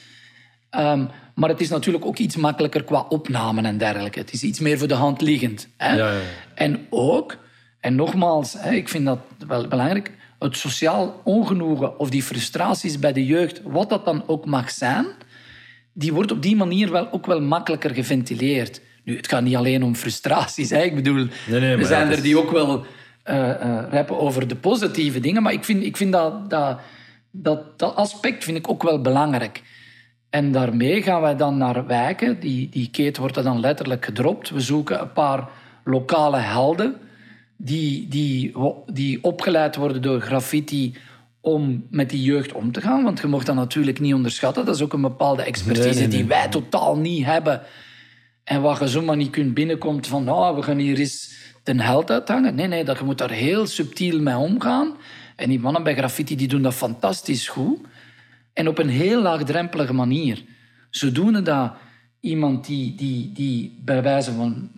[0.71, 4.19] Ehm, maar het is natuurlijk ook iets makkelijker qua opnamen en dergelijke.
[4.19, 5.69] Het is iets meer voor de hand liggend.
[5.77, 5.97] Hè?
[5.97, 6.21] Ja, ja, ja.
[6.55, 7.37] En ook,
[7.81, 10.11] en nogmaals, hè, ik vind dat wel belangrijk,
[10.43, 15.07] het sociaal ongenoegen of die frustraties bij de jeugd, wat dat dan ook mag zijn,
[15.93, 18.81] die wordt op die manier wel ook wel makkelijker geventileerd.
[19.05, 20.71] Nu, het gaat niet alleen om frustraties.
[20.71, 20.83] Hè.
[20.83, 22.85] Ik bedoel, nee, er zijn er die ook wel
[23.23, 25.43] eh eh, rappen over de positieve dingen.
[25.43, 26.79] Maar ik vind, ik vind dat, dat,
[27.31, 29.63] dat, dat aspect vind ik ook wel belangrijk.
[30.31, 32.41] En daarmee gaan wij dan naar wijken.
[32.41, 34.51] Die, die keet wordt dan letterlijk gedropt.
[34.51, 35.49] We zoeken een paar
[35.85, 36.97] lokale helden
[37.65, 38.53] die, die,
[38.93, 40.95] die opgeleid worden door graffiti
[41.41, 43.03] om met die jeugd om te gaan.
[43.05, 44.65] Want je mocht dat natuurlijk niet onderschatten.
[44.65, 46.17] Dat is ook een bepaalde expertise Nee, nee, nee.
[46.17, 47.63] die wij totaal niet hebben.
[48.45, 50.25] En waar je zomaar niet kunt binnenkomt van...
[50.25, 52.55] Nou, we gaan hier eens ten held uithangen.
[52.55, 54.97] Nee, nee, dat, je moet daar heel subtiel mee omgaan.
[55.37, 57.79] En die mannen bij graffiti die doen dat fantastisch goed.
[58.53, 60.45] En op een heel laagdrempelige manier.
[60.91, 61.73] Zodoende dat
[62.21, 64.71] iemand die, die, die bij, wijze van,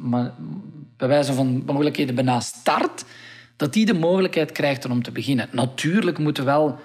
[0.96, 3.04] bij wijze van mogelijkheden bijna start,
[3.56, 5.48] dat die de mogelijkheid krijgt om te beginnen.
[5.52, 6.78] Natuurlijk moeten we wel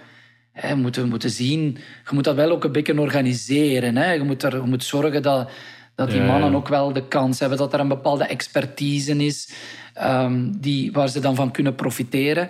[0.51, 1.77] hè, moeten, moeten zien,
[2.09, 3.97] je moet dat wel ook een beetje organiseren.
[3.97, 4.11] Hè.
[4.11, 5.49] Je, moet er, je moet zorgen dat,
[5.95, 9.53] dat die mannen ook wel de kans hebben, dat er een bepaalde expertise is
[9.93, 12.49] ehm, die, waar ze dan van kunnen profiteren.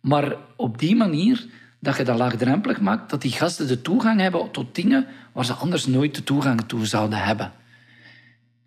[0.00, 1.46] Maar op die manier
[1.80, 5.52] dat je dat laagdrempelig maakt, dat die gasten de toegang hebben tot dingen waar ze
[5.52, 7.52] anders nooit de toegang toe zouden hebben.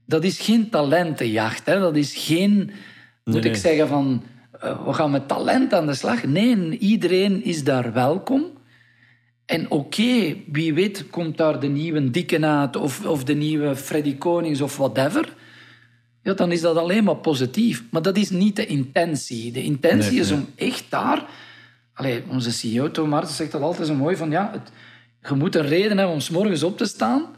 [0.09, 1.65] Dat is geen talentenjacht.
[1.65, 1.79] Hè.
[1.79, 2.71] Dat is geen,
[3.23, 3.51] moet nee.
[3.51, 4.23] ik zeggen, van
[4.59, 6.23] eh, we gaan met talent aan de slag.
[6.23, 8.45] Nee, iedereen is daar welkom.
[9.45, 14.17] En oké, wie weet komt daar de nieuwe Dikken uit of, of de nieuwe Freddy
[14.17, 15.33] Konings of whatever.
[16.23, 17.83] Ja, dan is dat alleen maar positief.
[17.91, 19.51] Maar dat is niet de intentie.
[19.51, 21.25] De intentie Nee, is om echt daar...
[21.93, 24.31] Allee, onze CEO Tom Martens zegt dat altijd zo mooi van...
[24.31, 24.71] Ja, het,
[25.29, 27.37] je moet een reden hebben om 's morgens op te staan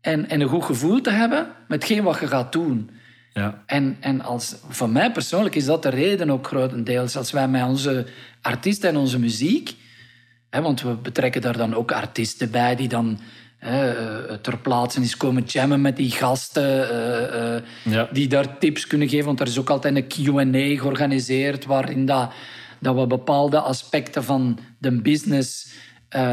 [0.00, 2.90] en, en een goed gevoel te hebben met geen wat je gaat doen.
[3.32, 3.62] Ja.
[3.66, 7.16] En, en als, voor mij persoonlijk is dat de reden ook grotendeels.
[7.16, 8.06] Als wij met onze
[8.42, 9.74] artiesten en onze muziek...
[10.50, 13.20] Hè, want we betrekken daar dan ook artiesten bij die dan
[13.58, 16.90] hè, eh, ter plaatse is komen jammen met die gasten.
[16.90, 18.08] eh, eh, Ja.
[18.12, 19.26] Die daar tips kunnen geven.
[19.26, 21.64] Want er is ook altijd een Q&A georganiseerd...
[21.64, 22.32] waarin dat,
[22.78, 25.68] dat we bepaalde aspecten van de business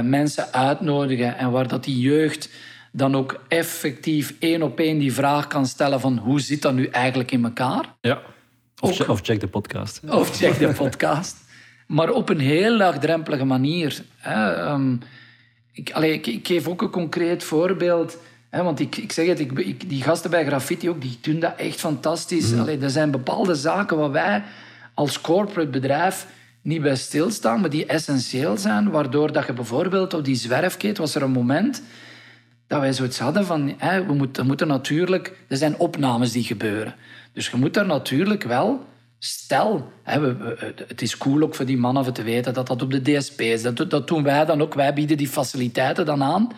[0.03, 1.37] mensen uitnodigen.
[1.37, 2.49] En waar dat die jeugd
[2.97, 6.85] dan ook effectief één op één die vraag kan stellen van hoe zit dat nu
[6.85, 7.95] eigenlijk in elkaar?
[8.01, 8.21] ja.
[8.79, 10.01] Of, Ook- che- of check de podcast.
[10.09, 11.37] Of check de podcast.
[11.87, 14.03] Maar op een heel laagdrempelige manier.
[14.17, 14.53] Hè.
[14.53, 14.95] Ehm,
[15.71, 18.17] ik, allee, ik, ik geef ook een concreet voorbeeld.
[18.49, 21.53] Hè, want ik, ik zeg het, ik, die gasten bij Graffiti ook, die doen dat
[21.57, 22.53] echt fantastisch.
[22.57, 24.43] Allee, er zijn bepaalde zaken waar wij
[24.93, 26.27] als corporate bedrijf
[26.61, 28.89] niet bij stilstaan, maar die essentieel zijn.
[28.89, 31.81] Waardoor dat je bijvoorbeeld op die zwerfkeet was er een moment
[32.67, 33.77] dat wij zoiets hadden van,
[34.07, 36.95] we moeten, er moeten natuurlijk, er zijn opnames die gebeuren.
[37.33, 38.85] Dus je moet daar natuurlijk wel,
[39.19, 40.55] stel, hè, we,
[40.87, 43.41] het is cool ook voor die mannen om te weten dat dat op de DSP
[43.41, 43.61] is.
[43.61, 46.51] Dat, dat doen wij dan ook, wij bieden die faciliteiten dan aan.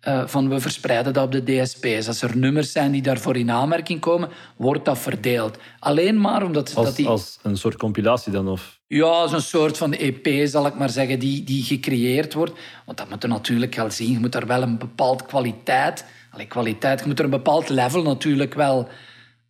[0.00, 2.06] Eh, van we verspreiden dat op de DSP's.
[2.06, 5.58] Als er nummers zijn die daarvoor in aanmerking komen, wordt dat verdeeld.
[5.78, 7.06] Alleen maar omdat dat Als, die...
[7.06, 8.48] als een soort compilatie dan?
[8.48, 8.80] Of...
[8.86, 12.58] Ja, zo'n soort van EP, zal ik maar zeggen, die, die gecreëerd wordt.
[12.86, 14.12] Want dat moet je natuurlijk wel zien.
[14.12, 16.04] Je moet daar wel een bepaald kwaliteit...
[16.30, 18.88] Allee, kwaliteit, je moet er een bepaald level natuurlijk wel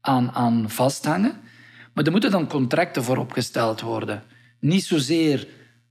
[0.00, 1.40] aan, aan vasthangen.
[1.92, 4.22] Maar er moeten dan contracten voor opgesteld worden.
[4.60, 5.46] Niet zozeer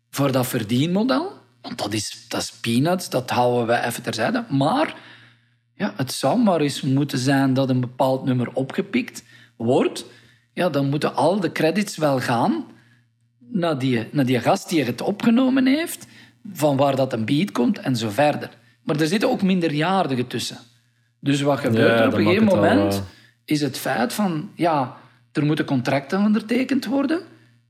[0.10, 4.46] voor dat verdienmodel, want dat is, dat is peanuts, dat houden we even terzijde.
[4.50, 4.96] Maar
[5.74, 9.24] ja, het zou maar eens moeten zijn dat een bepaald nummer opgepikt
[9.56, 10.06] wordt,
[10.54, 12.66] ja, dan moeten al de credits wel gaan
[13.40, 16.08] naar die, naar die gast die het opgenomen heeft,
[16.54, 18.50] van waar dat een beat komt en zo verder.
[18.84, 20.58] Maar er zitten ook minderjarigen tussen.
[21.20, 23.00] Dus wat gebeurt Ja, er op een gegeven al, moment, eh,
[23.46, 24.98] is het feit van, ja,
[25.32, 27.22] er moeten contracten ondertekend worden.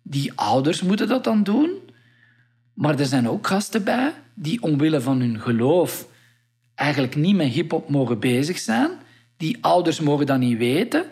[0.01, 1.71] Die ouders moeten dat dan doen.
[2.77, 6.07] Maar er zijn ook gasten bij die omwille van hun geloof
[6.75, 8.89] eigenlijk niet met hip-hop mogen bezig zijn.
[9.37, 11.05] Die ouders mogen dat niet weten.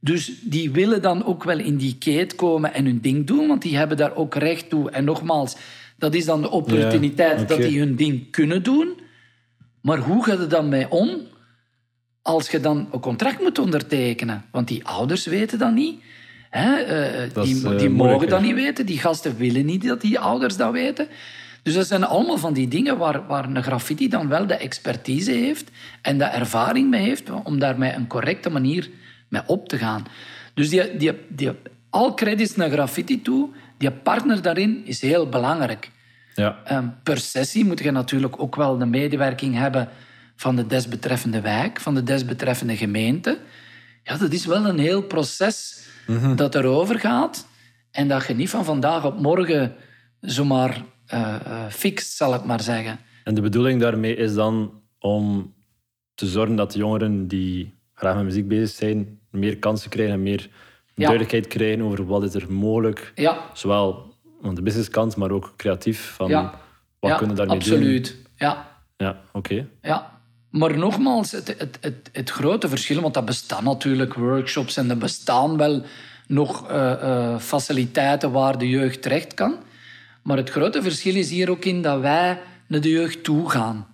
[0.00, 3.62] Dus die willen dan ook wel in die keet komen en hun ding doen, want
[3.62, 4.90] die hebben daar ook recht toe.
[4.90, 5.56] En nogmaals,
[5.98, 9.00] dat is dan de opportuniteit Ja, dat die hun ding kunnen doen.
[9.80, 11.20] Maar hoe gaat het dan mee om
[12.22, 14.44] als je dan een contract moet ondertekenen?
[14.50, 16.02] Want die ouders weten dat niet.
[16.50, 16.74] Hè?
[16.74, 18.86] eh, is, die eh, die mogen dat niet weten.
[18.86, 21.08] Die gasten willen niet dat die ouders dat weten.
[21.62, 25.30] Dus dat zijn allemaal van die dingen waar, waar een graffiti dan wel de expertise
[25.30, 25.70] heeft
[26.02, 28.90] en de ervaring mee heeft om daar met een correcte manier
[29.28, 30.06] mee op te gaan.
[30.54, 31.50] Dus die, die, die,
[31.90, 35.90] al credits naar graffiti toe, die partner daarin is heel belangrijk.
[36.34, 36.58] Ja.
[36.64, 39.88] Ehm, per sessie moet je natuurlijk ook wel de medewerking hebben
[40.36, 43.38] van de desbetreffende wijk, van de desbetreffende gemeente.
[44.02, 45.85] Ja, dat is wel een heel proces
[46.36, 47.46] dat erover gaat.
[47.90, 49.74] En dat je niet van vandaag op morgen
[50.20, 52.98] zomaar eh eh, fixt, zal ik maar zeggen.
[53.24, 55.54] En de bedoeling daarmee is dan om
[56.14, 60.22] te zorgen dat de jongeren die graag met muziek bezig zijn, meer kansen krijgen en
[60.22, 60.48] meer
[60.94, 63.12] duidelijkheid krijgen over wat is er mogelijk.
[63.14, 66.12] Ja, Zowel aan de businesskant, maar ook creatief.
[66.14, 66.60] Van ja.
[66.98, 68.16] wat ja, kunnen we daarmee absoluut.
[68.36, 68.54] Ja,
[68.96, 69.06] doen?
[69.06, 69.66] Ja, oké.
[69.82, 70.15] Ja,
[70.56, 75.56] maar nogmaals, het, het, het, grote verschil, want dat bestaan natuurlijk workshops en er bestaan
[75.56, 75.82] wel
[76.26, 79.56] nog eh, eh, faciliteiten waar de jeugd terecht kan.
[80.22, 83.86] Maar het grote verschil is hier ook in dat wij naar de jeugd toe gaan.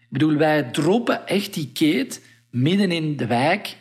[0.00, 3.76] Ik bedoel, wij droppen echt die keet midden in de wijk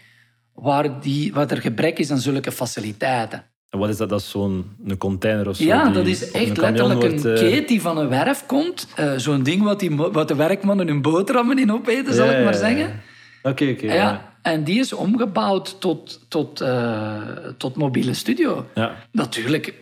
[0.54, 3.44] waar, die, waar er gebrek is aan zulke faciliteiten.
[3.76, 4.10] En wat is dat?
[4.10, 5.64] Dat is zo'n een container of zo?
[5.64, 8.88] Ja, dat is echt een letterlijk wordt, een eh, keet die van een werf komt.
[8.96, 12.54] Eh, Zo'n ding wat, die, wat de werkmannen hun boterhammen in opeten, zal ik maar
[12.54, 13.02] zeggen.
[13.44, 13.86] Oké, oké.
[13.86, 13.94] Ja.
[13.94, 14.34] ja.
[14.42, 17.22] En die is omgebouwd tot, tot, eh,
[17.58, 18.66] tot mobiele studio.
[18.76, 18.96] Ja.
[19.12, 19.74] Natuurlijk,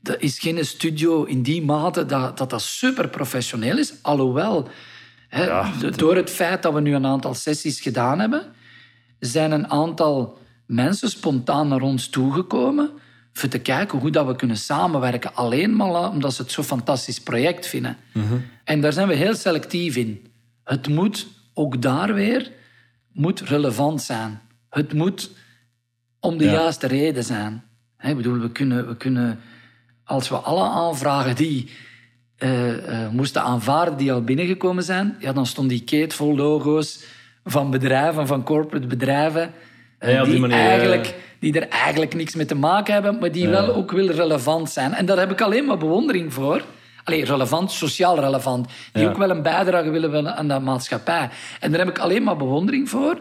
[0.00, 3.94] dat is geen studio in die mate dat dat, dat super professioneel is.
[4.02, 4.68] Alhoewel,
[5.28, 8.42] hè, Ja, de- door het feit dat we nu een aantal sessies gedaan hebben,
[9.18, 12.90] zijn een aantal mensen spontaan naar ons toegekomen
[13.36, 15.34] voor te kijken hoe dat we kunnen samenwerken.
[15.34, 17.96] Alleen maar omdat ze het zo'n fantastisch project vinden.
[18.64, 20.26] En daar zijn we heel selectief in.
[20.64, 22.50] Het moet ook daar weer
[23.12, 24.40] moet relevant zijn.
[24.70, 25.30] Het moet
[26.20, 26.52] om de Ja.
[26.52, 27.62] juiste reden zijn.
[27.96, 29.40] Hè, Ik bedoel, we kunnen, we kunnen,
[30.04, 31.70] als we alle aanvragen die
[32.36, 37.04] eh, eh, moesten aanvaarden die al binnengekomen zijn, ja, dan stond die keet vol logo's
[37.44, 39.52] van bedrijven, van corporate bedrijven,
[39.98, 41.14] eh, Ja, op die die, manier, eigenlijk,
[41.44, 44.94] die er eigenlijk niks mee te maken hebben, maar die wel ook willen relevant zijn.
[44.94, 46.64] En daar heb ik alleen maar bewondering voor.
[47.04, 48.68] Allee, relevant, sociaal relevant.
[48.92, 49.08] Die Ja.
[49.08, 51.30] ook wel een bijdrage willen willen aan de maatschappij.
[51.60, 53.20] En daar heb ik alleen maar bewondering voor.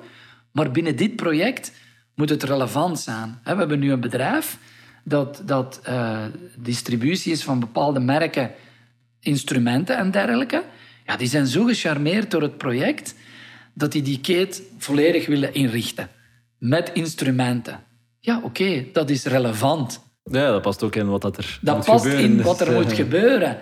[0.52, 1.72] Maar binnen dit project
[2.16, 3.40] moet het relevant zijn.
[3.44, 4.58] We hebben nu een bedrijf
[5.04, 6.18] dat, dat eh,
[6.58, 8.52] distributie is van bepaalde merken,
[9.20, 10.64] instrumenten en dergelijke.
[11.06, 13.16] Ja, die zijn zo gecharmeerd door het project
[13.74, 16.10] dat die die keet volledig willen inrichten.
[16.58, 17.92] Met instrumenten.
[18.26, 20.02] Ja, oké, dat is relevant.
[20.24, 22.30] Ja, dat past ook in wat dat er Dat moet past gebeuren.
[22.30, 23.58] in Dus, wat er eh, moet gebeuren.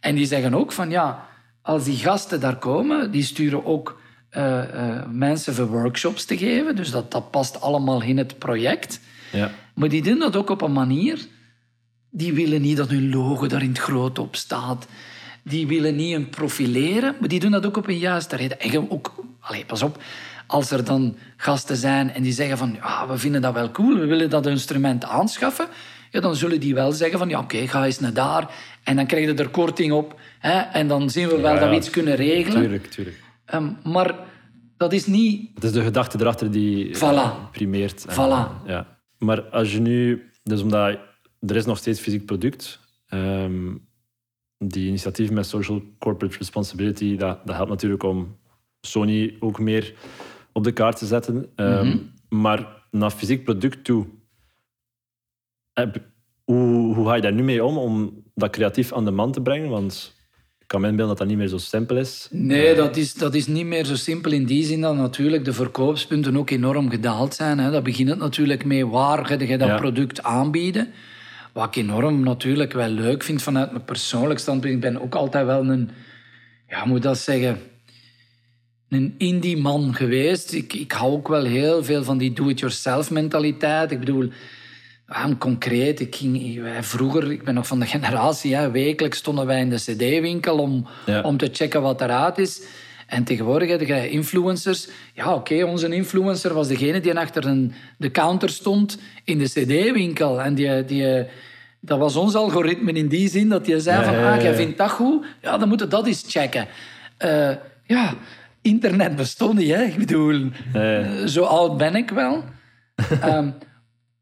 [0.00, 1.28] En die zeggen ook van ja,
[1.62, 6.76] als die gasten daar komen, die sturen ook eh, eh, mensen voor workshops te geven.
[6.76, 9.00] Dus dat, dat past allemaal in het project.
[9.32, 9.50] Ja.
[9.74, 11.26] Maar die doen dat ook op een manier.
[12.10, 14.86] Die willen niet dat hun logo daar in het groot op staat.
[15.42, 18.60] Die willen niet hun profileren, maar die doen dat ook op een juiste reden.
[18.60, 20.02] En ook, allee, pas op,
[20.48, 23.94] als er dan gasten zijn en die zeggen van ja, we vinden dat wel cool,
[23.98, 25.66] we willen dat instrument aanschaffen,
[26.10, 29.06] ja, dan zullen die wel zeggen van ja, oké, ga eens naar daar en dan
[29.06, 31.90] krijg je er korting op hè, en dan zien we wel Ja, dat we iets
[31.90, 32.60] kunnen regelen.
[32.60, 33.22] Tuurlijk, tuurlijk.
[33.44, 34.14] Ehm, maar
[34.76, 37.00] dat is niet Het is de gedachte erachter die Voilà.
[37.00, 38.04] eh, primeert.
[38.04, 38.66] En, Voilà.
[38.66, 38.98] Ja.
[39.18, 40.22] Maar als je nu...
[40.42, 40.98] Dus omdat
[41.46, 42.80] er is nog steeds fysiek product.
[43.08, 43.74] ehm,
[44.58, 48.36] die initiatieven met social corporate responsibility, dat, dat helpt natuurlijk om
[48.80, 49.94] Sony ook meer
[50.58, 51.46] op de kaart te zetten.
[51.56, 51.96] Ehm, Mhm.
[52.28, 54.06] Maar naar fysiek product toe,
[55.72, 56.00] heb-
[56.44, 59.40] hoe, hoe ga je daar nu mee om, om dat creatief aan de man te
[59.42, 59.68] brengen?
[59.70, 60.16] Want
[60.58, 62.28] ik kan me inbeelden dat dat niet meer zo simpel is.
[62.30, 65.52] Nee, dat is, dat is niet meer zo simpel in die zin dat natuurlijk de
[65.52, 67.58] verkoopspunten ook enorm gedaald zijn.
[67.58, 67.70] Hè.
[67.70, 69.76] Dat begint het natuurlijk mee waar ga je dat Ja.
[69.76, 70.88] product aanbieden.
[71.52, 74.74] Wat ik enorm natuurlijk wel leuk vind vanuit mijn persoonlijk standpunt.
[74.74, 75.90] Ik ben ook altijd wel een,
[76.68, 77.58] ja, moet dat zeggen,
[78.88, 80.52] een indie man geweest.
[80.52, 83.90] Ik, ik hou ook wel heel veel van die do-it-yourself mentaliteit.
[83.90, 84.28] Ik bedoel,
[85.08, 89.46] Ja, concreet, ik ging, wij vroeger, ik ben nog van de generatie, hè, wekelijks stonden
[89.46, 91.20] wij in de cd-winkel om, Ja.
[91.22, 92.62] om te checken wat eruit is.
[93.06, 94.88] En tegenwoordig heb je influencers.
[95.14, 100.40] Ja, oké, onze influencer was degene die achter een, de counter stond in de cd-winkel.
[100.40, 101.24] En die, die,
[101.80, 104.78] dat was ons algoritme in die zin dat je zei Ja, van, ah, jij vindt
[104.78, 105.24] dat goed?
[105.42, 106.66] Ja, dan moet je dat eens checken.
[107.16, 107.50] Eh,
[107.86, 108.14] ja,
[108.62, 109.82] internet bestond niet, hè.
[109.82, 112.44] Ik bedoel, eh, zo oud ben ik wel.
[113.20, 113.50] Ehm,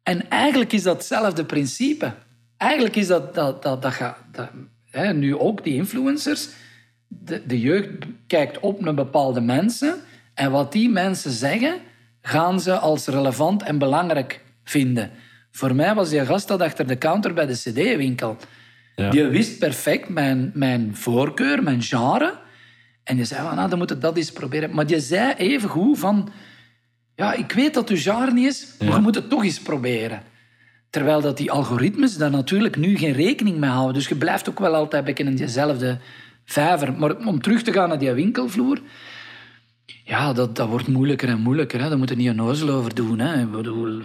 [0.03, 2.13] en eigenlijk is dat hetzelfde principe.
[2.57, 4.49] Eigenlijk is dat, dat, dat, dat, ga- dat
[4.91, 6.49] hè, nu ook die influencers.
[7.09, 7.89] De, de jeugd
[8.27, 9.95] kijkt op naar bepaalde mensen.
[10.35, 11.75] En wat die mensen zeggen,
[12.21, 15.11] gaan ze als relevant en belangrijk vinden.
[15.51, 18.37] Voor mij was die gast dat achter de counter bij de cd-winkel.
[18.97, 19.11] Ja.
[19.11, 22.35] Die wist perfect mijn, mijn voorkeur, mijn genre.
[23.07, 24.75] En die zei, van, nou, dan moet je dat eens proberen.
[24.75, 26.29] Maar die zei even goed van...
[27.15, 30.23] Ja, ik weet dat uw genre niet is, maar je moet het toch eens proberen.
[30.91, 33.95] Terwijl dat die algoritmes daar natuurlijk nu geen rekening mee houden.
[33.95, 35.99] Dus je blijft ook wel altijd een in diezelfde
[36.45, 36.93] vijver.
[36.93, 38.81] Maar om terug te gaan naar die winkelvloer...
[40.05, 41.81] Ja, dat, dat wordt moeilijker en moeilijker.
[41.81, 41.89] Hè.
[41.89, 43.19] Daar moet je niet een nozel over doen.
[43.19, 43.41] Hè.
[43.41, 44.01] Ik bedoel...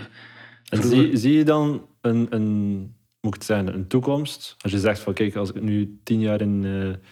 [0.69, 4.55] En zie, zie je dan een, een, moet het zeggen, een toekomst?
[4.59, 7.09] Als je zegt van kijk, als ik nu tien jaar in, eh,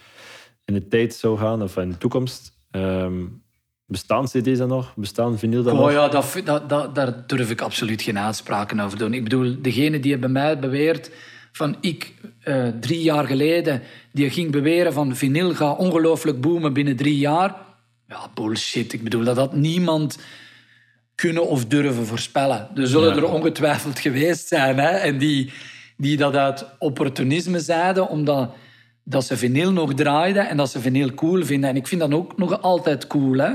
[0.70, 3.14] in de tijd zou gaan, of in de toekomst, ehm,
[3.86, 4.92] bestaan cd's dan nog?
[4.96, 5.92] Bestaan vinyl dan Oh nog?
[5.92, 9.14] ja, dat, dat, dat, daar durf ik absoluut geen uitspraken over doen.
[9.14, 11.10] Ik bedoel, degene die bij mij beweert
[11.52, 16.96] van ik eh, drie jaar geleden, die ging beweren van vinyl gaat ongelooflijk boomen binnen
[16.96, 17.56] drie jaar.
[18.08, 18.92] Ja, bullshit.
[18.92, 20.18] Ik bedoel, dat had niemand
[21.14, 22.68] kunnen of durven voorspellen.
[22.74, 23.16] Er zullen Ja.
[23.16, 24.78] er ongetwijfeld geweest zijn.
[24.78, 24.88] Hè?
[24.88, 25.52] En die,
[25.96, 28.50] die dat uit opportunisme zeiden, omdat
[29.04, 31.70] dat ze vinyl nog draaiden en dat ze vinyl cool vinden.
[31.70, 33.38] En ik vind dat ook nog altijd cool.
[33.38, 33.50] Hè?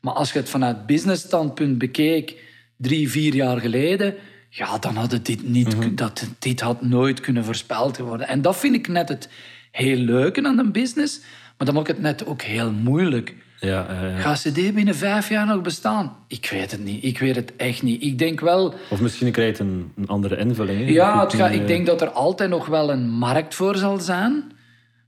[0.00, 2.42] Maar als je het vanuit business standpunt bekeek,
[2.76, 4.14] drie, vier jaar geleden,
[4.50, 8.28] ja, dan had dit niet, dat, dit had nooit kunnen voorspeld worden.
[8.28, 9.28] En dat vind ik net het
[9.70, 11.20] heel leuke aan een business,
[11.58, 13.34] maar dan maakt het net ook heel moeilijk.
[13.60, 14.18] Ja, ja.
[14.18, 16.16] Gaat CD binnen vijf jaar nog bestaan?
[16.28, 17.04] Ik weet het niet.
[17.04, 18.02] Ik weet het echt niet.
[18.02, 18.74] Ik denk wel...
[18.90, 20.78] Of misschien krijgt het een, een andere invulling.
[20.78, 20.90] hè?
[20.92, 24.00] Ja, het gaat, ik eh, denk dat er altijd nog wel een markt voor zal
[24.00, 24.44] zijn.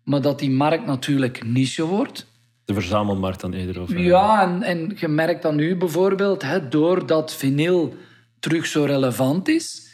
[0.08, 2.26] Maar dat die markt natuurlijk niche wordt.
[2.64, 3.82] De verzamelmarkt dan eerder.
[3.82, 7.94] Of, eh, Ja, en, en je merkt dan nu bijvoorbeeld, hè, doordat vinyl
[8.40, 9.86] terug zo relevant is,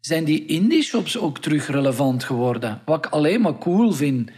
[0.00, 2.82] zijn die indie shops ook terug relevant geworden.
[2.84, 4.30] Wat ik alleen maar cool vind,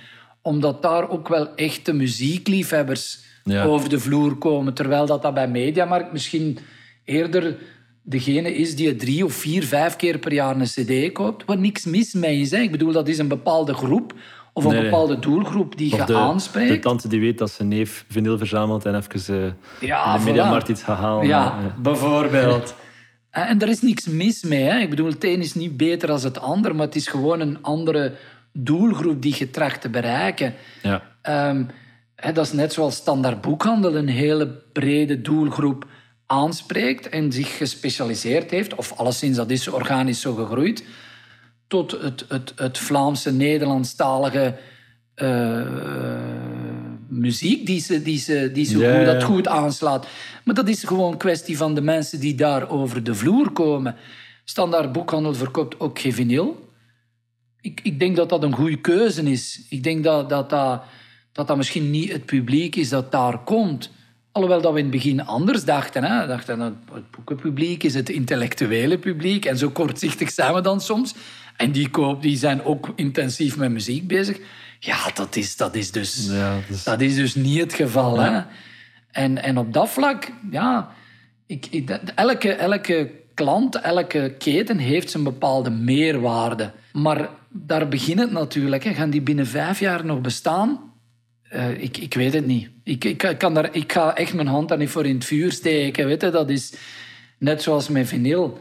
[0.42, 3.64] omdat daar ook wel echte muziekliefhebbers Ja.
[3.64, 4.74] over de vloer komen.
[4.74, 6.58] Terwijl dat, dat bij Mediamarkt misschien
[7.04, 7.56] eerder
[8.02, 11.84] degene is die drie of vier, vijf keer per jaar een cd koopt, waar niks
[11.84, 12.50] mis mee is.
[12.50, 12.58] Hè.
[12.58, 14.14] Ik bedoel, dat is een bepaalde groep
[14.52, 16.68] of een Nee, bepaalde doelgroep die je de, aanspreekt.
[16.72, 20.20] de tante die weet dat ze neef vinyl verzamelt en even eh, Ja, in de
[20.20, 20.24] voilà.
[20.24, 21.26] mediamarkt iets gaat halen.
[21.26, 22.74] Ja, eh, bijvoorbeeld.
[23.30, 24.62] En daar is niks mis mee.
[24.62, 24.78] Hè.
[24.78, 27.58] Ik bedoel, het een is niet beter dan het ander, maar het is gewoon een
[27.62, 28.12] andere
[28.52, 30.54] doelgroep die je tracht te bereiken.
[30.82, 31.02] ja.
[31.22, 31.64] Ehm,
[32.16, 35.86] hè, dat is net zoals standaard boekhandel een hele brede doelgroep
[36.26, 40.84] aanspreekt en zich gespecialiseerd heeft, of alleszins dat is organisch zo gegroeid,
[41.70, 44.56] tot het, het, het Vlaamse, Nederlandstalige
[45.14, 45.66] eh,
[47.08, 49.04] muziek die, ze, die, ze, die ja.
[49.04, 50.06] dat goed aanslaat.
[50.44, 53.96] Maar dat is gewoon een kwestie van de mensen die daar over de vloer komen.
[54.44, 56.68] Standaard boekhandel verkoopt ook geen vinyl.
[57.60, 59.66] Ik, ik denk dat dat een goede keuze is.
[59.68, 60.82] Ik denk dat dat, dat,
[61.32, 63.90] dat dat misschien niet het publiek is dat daar komt.
[64.32, 66.04] Alhoewel dat we in het begin anders dachten.
[66.04, 66.20] Hè.
[66.20, 69.44] We dachten dat het boekenpubliek is het intellectuele publiek.
[69.44, 71.14] En zo kortzichtig zijn we dan soms.
[71.60, 74.38] En die, koop, die zijn ook intensief met muziek bezig.
[74.78, 78.18] Ja, dat is, dat is, dus, Ja, dus- dat is dus niet het geval.
[78.18, 78.40] Hè.
[79.10, 80.92] En, en op dat vlak, ja...
[81.46, 81.66] Ik,
[82.14, 86.72] elke, elke klant, elke keten heeft zijn bepaalde meerwaarde.
[86.92, 88.84] Maar daar begint het natuurlijk.
[88.84, 88.94] Hè.
[88.94, 90.92] Gaan die binnen vijf jaar nog bestaan?
[91.42, 92.70] Eh, ik, ik weet het niet.
[92.84, 95.52] Ik, ik, kan daar, ik ga echt mijn hand daar niet voor in het vuur
[95.52, 96.06] steken.
[96.06, 96.30] Weet je?
[96.30, 96.74] Dat is
[97.38, 98.60] net zoals met vinyl.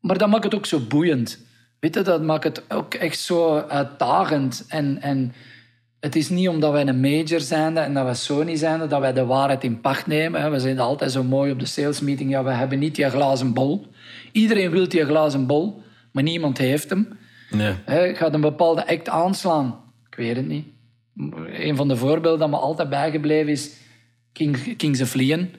[0.00, 1.38] Maar dat maakt het ook zo boeiend.
[1.82, 4.64] Weet je, dat maakt het ook echt zo uitdagend.
[4.68, 5.32] En, en
[6.00, 9.12] het is niet omdat wij een major zijn en dat wij Sony zijn dat wij
[9.12, 10.50] de waarheid in pacht nemen.
[10.50, 12.30] We zijn altijd zo mooi op de salesmeeting.
[12.30, 13.86] Ja, we hebben niet die glazen bol.
[14.32, 17.18] Iedereen wil die glazen bol, maar niemand heeft hem.
[17.50, 17.74] Nee.
[18.14, 19.80] Gaat een bepaalde act aanslaan?
[20.10, 20.66] Ik weet het niet.
[21.52, 23.70] Een van de voorbeelden dat me altijd bijgebleven is
[24.32, 25.50] King, Kings of Leon.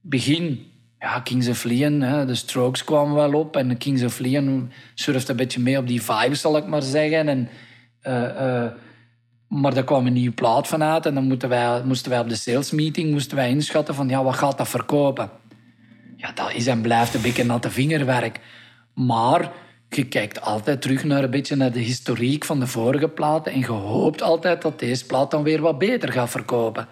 [0.00, 0.69] Begin,
[1.00, 5.30] ja, Kings of Leon, hè, de Strokes kwamen wel op en Kings of Leon surfde
[5.30, 7.28] een beetje mee op die vibe, zal ik maar zeggen.
[7.28, 7.48] En,
[8.00, 8.72] eh, eh,
[9.48, 12.34] maar daar kwam een nieuwe plaat vanuit en dan moesten wij, moesten wij op de
[12.34, 15.30] sales meeting moesten wij inschatten van ja, wat gaat dat verkopen?
[16.16, 18.40] Ja, dat is en blijft een beetje natte vingerwerk.
[18.94, 19.52] Maar
[19.88, 23.58] je kijkt altijd terug naar een beetje naar de historiek van de vorige platen en
[23.58, 26.88] je hoopt altijd dat deze plaat dan weer wat beter gaat verkopen.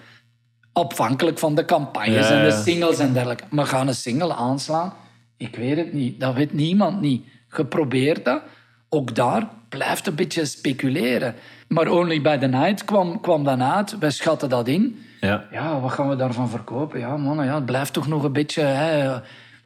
[0.85, 3.45] Afhankelijk van de campagnes Ja, en de singles en dergelijke.
[3.51, 4.93] Maar gaan een single aanslaan?
[5.37, 6.21] Ik weet het niet.
[6.21, 7.25] Dat weet niemand niet.
[7.49, 8.43] Geprobeerd dat.
[8.89, 11.35] Ook daar blijft een beetje speculeren.
[11.69, 13.99] Maar Only by the Night kwam, kwam dan uit.
[13.99, 14.99] Wij schatten dat in.
[15.21, 15.45] Ja.
[15.51, 17.01] Ja, wat gaan we daarvan verkopen?
[17.01, 19.19] Ja, man, ja, het blijft toch nog een beetje hè,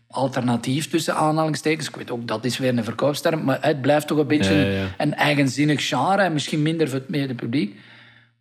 [0.09, 1.89] alternatief tussen aanhalingstekens.
[1.89, 3.45] Ik weet ook, dat is weer een verkoopsterm.
[3.45, 4.87] Maar het blijft toch een beetje Ja, ja, ja.
[4.99, 6.23] een eigenzinnig genre.
[6.23, 7.79] En misschien minder voor het publiek.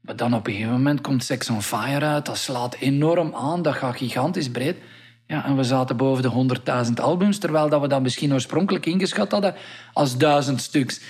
[0.02, 2.26] Maar dan op een gegeven moment komt Sex on Fire uit.
[2.26, 3.62] Dat slaat enorm aan.
[3.62, 4.78] Dat gaat gigantisch breed.
[5.28, 7.38] Ja, en we zaten boven de 100.000 albums.
[7.38, 9.56] Terwijl dat we dat misschien oorspronkelijk ingeschat hadden
[9.94, 11.02] als duizend stuks.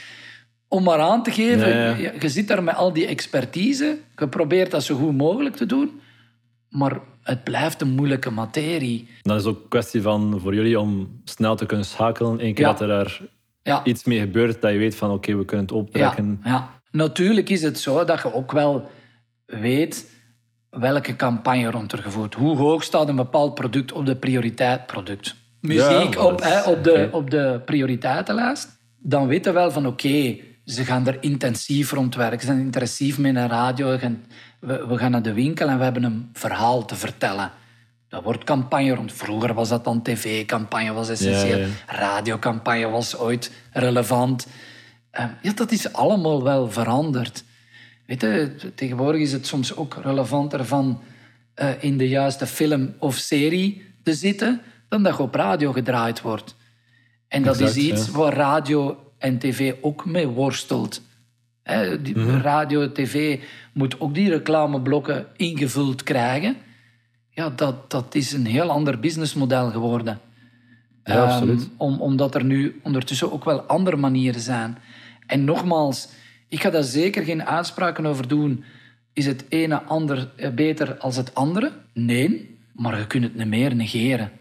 [0.67, 2.11] Om maar aan te geven, Ja, ja.
[2.19, 3.97] Je, zit daar met al die expertise.
[4.15, 6.01] Je probeert dat zo goed mogelijk te doen.
[6.69, 9.07] Maar het blijft een moeilijke materie.
[9.21, 12.45] Dan is ook een kwestie van voor jullie om snel te kunnen schakelen.
[12.45, 13.21] Eén keer dat er daar
[13.83, 16.39] iets mee gebeurt, dat je weet van oké, we kunnen het optrekken.
[16.43, 16.80] Ja, ja.
[16.91, 18.89] Natuurlijk is het zo dat je ook wel
[19.45, 20.09] weet
[20.69, 22.33] welke campagne rond er gevoerd.
[22.33, 25.35] Hoe hoog staat een bepaald product op de prioriteit product.
[25.59, 28.69] Muziek Ja, op, hè, op, de, op de prioriteitenlijst.
[28.97, 32.39] Dan weten we wel van oké, ze gaan er intensief rond werken.
[32.39, 33.89] Ze zijn intensief met een radio.
[33.89, 34.25] We gaan,
[34.59, 37.51] we, we gaan naar de winkel en we hebben een verhaal te vertellen.
[38.09, 39.13] Dat wordt campagne rond.
[39.13, 41.57] Vroeger was dat dan tv-campagne, was essentieel.
[41.57, 41.97] Ja, ja.
[41.97, 44.47] Radiocampagne was ooit relevant.
[45.11, 47.43] Eh, ja, dat is allemaal wel veranderd.
[48.05, 51.01] Weet je, tegenwoordig is het soms ook relevanter van
[51.53, 56.21] eh, in de juiste film of serie te zitten dan dat je op radio gedraaid
[56.21, 56.55] wordt.
[57.27, 58.11] En dat Exact, is iets ja.
[58.11, 61.01] waar radio en tv ook mee worstelt.
[61.63, 62.37] Hè, die Mhm.
[62.41, 63.39] Radio, tv
[63.73, 66.55] moet ook die reclameblokken ingevuld krijgen.
[67.29, 70.19] Ja, dat, dat is een heel ander businessmodel geworden.
[71.03, 71.69] Ja, Ehm, absoluut.
[71.77, 74.77] om, omdat er nu ondertussen ook wel andere manieren zijn.
[75.31, 76.07] En nogmaals,
[76.47, 78.63] ik ga daar zeker geen uitspraken over doen.
[79.13, 81.71] Is het ene ander eh, beter als het andere?
[81.93, 84.31] Nee, maar je kunt het niet meer negeren.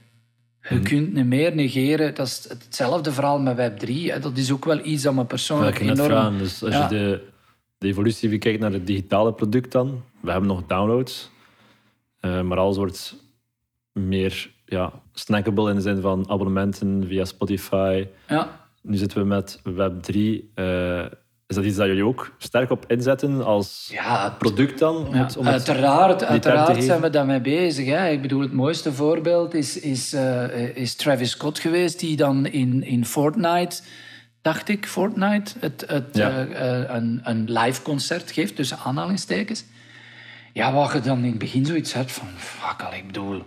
[0.69, 0.85] Je Mhm.
[0.85, 2.15] kunt niet meer negeren.
[2.15, 3.89] Dat is hetzelfde verhaal met Web3.
[4.11, 4.19] Hè.
[4.21, 6.09] Dat is ook wel iets dat me persoonlijk ik enorm...
[6.09, 6.39] vragen.
[6.39, 6.83] Dus als Ja.
[6.83, 7.27] je de,
[7.79, 11.31] de evolutie bekijkt naar het digitale product dan, we hebben nog downloads,
[12.21, 13.17] eh, maar alles wordt
[13.93, 18.07] meer ja, snackable in de zin van abonnementen via Spotify.
[18.29, 18.60] Ja.
[18.83, 20.15] Nu zitten we met Web3.
[20.55, 21.05] eh,
[21.47, 24.97] is dat iets dat jullie ook sterk op inzetten als Ja, het- product dan?
[25.07, 27.87] Om Ja, het, om het uiteraard uiteraard zijn we daarmee bezig.
[27.87, 28.09] Hè.
[28.09, 32.83] Ik bedoel, het mooiste voorbeeld is, is, eh, is Travis Scott geweest, die dan in,
[32.83, 33.83] in Fortnite,
[34.43, 36.47] dacht ik, Fortnite, het, het, Ja.
[36.47, 39.65] eh, een, een live concert geeft, tussen aanhalingstekens.
[40.53, 43.43] Ja, waar je dan in het begin zoiets hebt van, fuck al, ik bedoel,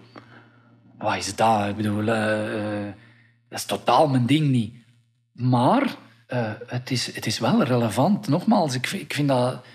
[0.98, 1.68] wat is dat?
[1.70, 4.74] Ik bedoel, dat is totaal mijn ding niet.
[5.34, 5.96] Maar
[6.28, 8.28] eh, het, is, het is wel relevant.
[8.28, 9.66] Nogmaals, ik, ik vind dat...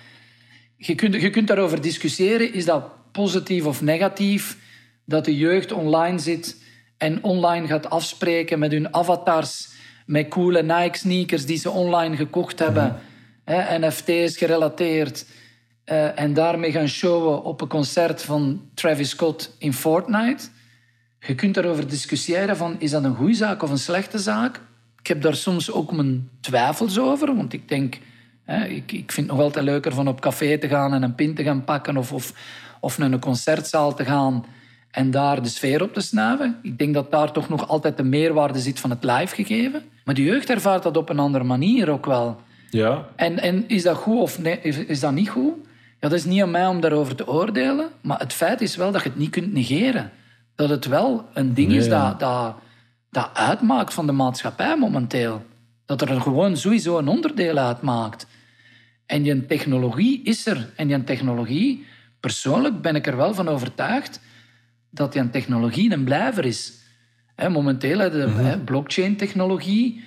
[0.77, 2.53] Je kunt, je kunt daarover discussiëren.
[2.53, 4.59] Is dat positief of negatief?
[5.05, 6.57] Dat de jeugd online zit
[6.97, 9.69] en online gaat afspreken met hun avatars,
[10.07, 13.01] met coole Nike-sneakers die ze online gekocht hebben,
[13.45, 15.27] hè, NFT's gerelateerd,
[15.85, 20.49] eh, en daarmee gaan showen op een concert van Travis Scott in Fortnite.
[21.19, 24.61] Je kunt daarover discussiëren van, is dat een goede zaak of een slechte zaak?
[25.09, 27.99] Ik heb daar soms ook mijn twijfels over, want ik denk...
[28.45, 31.15] Hè, ik, ik vind het nog altijd leuker van op café te gaan en een
[31.15, 32.33] pint te gaan pakken of, of,
[32.81, 34.45] of naar een concertzaal te gaan
[34.91, 36.59] en daar de sfeer op te snuiven.
[36.63, 39.83] Ik denk dat daar toch nog altijd de meerwaarde zit van het live gegeven.
[40.05, 42.41] Maar de jeugd ervaart dat op een andere manier ook wel.
[42.71, 45.55] Ja, En, en is dat goed of nee, is, is dat niet goed?
[46.01, 47.89] Ja, dat is niet aan mij om daarover te oordelen.
[48.01, 50.11] Maar het feit is wel dat je het niet kunt negeren.
[50.55, 52.55] Dat het wel een ding is Nee, dat, dat,
[53.11, 55.45] dat uitmaakt van de maatschappij momenteel.
[55.85, 58.27] Dat er gewoon sowieso een onderdeel uitmaakt.
[59.07, 60.71] En die technologie is er.
[60.77, 61.87] En die technologie,
[62.21, 64.21] persoonlijk ben ik er wel van overtuigd
[64.91, 66.77] dat die technologie een blijver is.
[67.49, 70.05] Momenteel, de hè, blockchain-technologie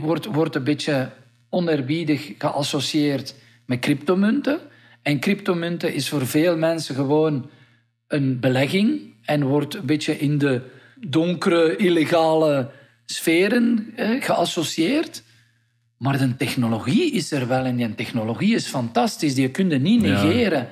[0.00, 1.10] wordt, wordt een beetje
[1.48, 3.34] oneerbiedig geassocieerd
[3.66, 4.60] met cryptomunten.
[5.02, 7.50] En cryptomunten is voor veel mensen gewoon
[8.06, 10.62] een belegging en wordt een beetje in de
[11.08, 12.70] donkere, illegale
[13.04, 15.22] sferen hè, geassocieerd.
[15.98, 19.34] Maar de technologie is er wel en die technologie is fantastisch.
[19.34, 20.22] Die kun je niet Ja.
[20.22, 20.68] negeren.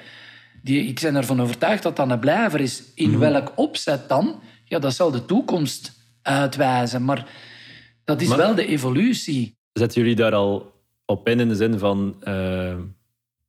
[0.63, 2.83] Die, ik ben ervan overtuigd dat dat een blijver is.
[2.95, 4.41] In welk opzet dan?
[4.65, 7.05] Ja, dat zal de toekomst uitwijzen.
[7.05, 7.27] Maar
[8.05, 9.57] dat is Maar- wel de evolutie.
[9.73, 10.73] zetten jullie daar al
[11.07, 12.77] op in in de zin van eh,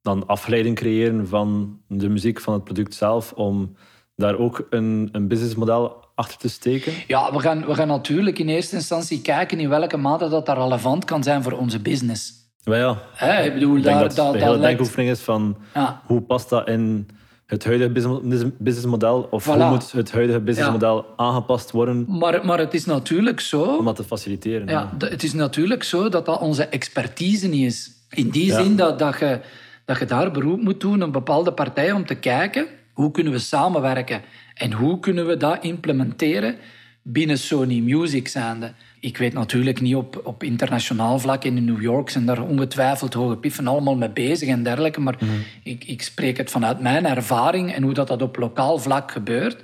[0.02, 3.76] dan afleiding creëren van de muziek van het product zelf om
[4.16, 6.94] daar ook een, een businessmodel achter te steken?
[7.08, 10.58] Ja, we gaan, we gaan natuurlijk in eerste instantie kijken in welke mate dat, dat
[10.58, 12.34] relevant kan zijn voor onze business.
[12.64, 12.98] Maar ja,
[13.40, 16.02] ik bedoel, ik denk daar, dat dat, de dat hele lijkt- denkoefening is van Ja.
[16.06, 17.08] hoe past dat in
[17.46, 22.74] het huidige business- businessmodel of hoe moet het huidige businessmodel aangepast worden Maar, maar het
[22.74, 23.64] is natuurlijk zo...
[23.64, 24.68] om dat te faciliteren.
[24.68, 27.92] Ja, het is natuurlijk zo dat dat onze expertise niet is.
[28.10, 28.64] In die Ja.
[28.64, 29.40] zin dat, dat, je,
[29.86, 33.40] dat je daar beroep moet doen op bepaalde partijen om te kijken hoe kunnen we
[33.40, 34.22] samenwerken
[34.62, 36.56] en hoe kunnen we dat implementeren
[37.02, 38.74] binnen Sony Music zijnde.
[39.00, 43.38] Ik weet natuurlijk niet op, op internationaal vlak in New York zijn daar ongetwijfeld hoge
[43.38, 45.18] piffen allemaal mee bezig en dergelijke, maar
[45.64, 49.62] ik, ik spreek het vanuit mijn ervaring en hoe dat, dat op lokaal vlak gebeurt.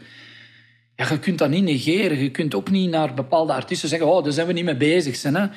[0.95, 2.17] Ja, je kunt dat niet negeren.
[2.17, 5.15] Je kunt ook niet naar bepaalde artiesten zeggen, oh, daar zijn we niet mee bezig.
[5.15, 5.47] Zijn, hè.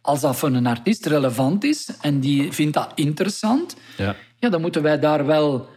[0.00, 4.16] Als dat voor een artiest relevant is en die vindt dat interessant, Ja.
[4.38, 5.68] ja, dan moeten wij daar wel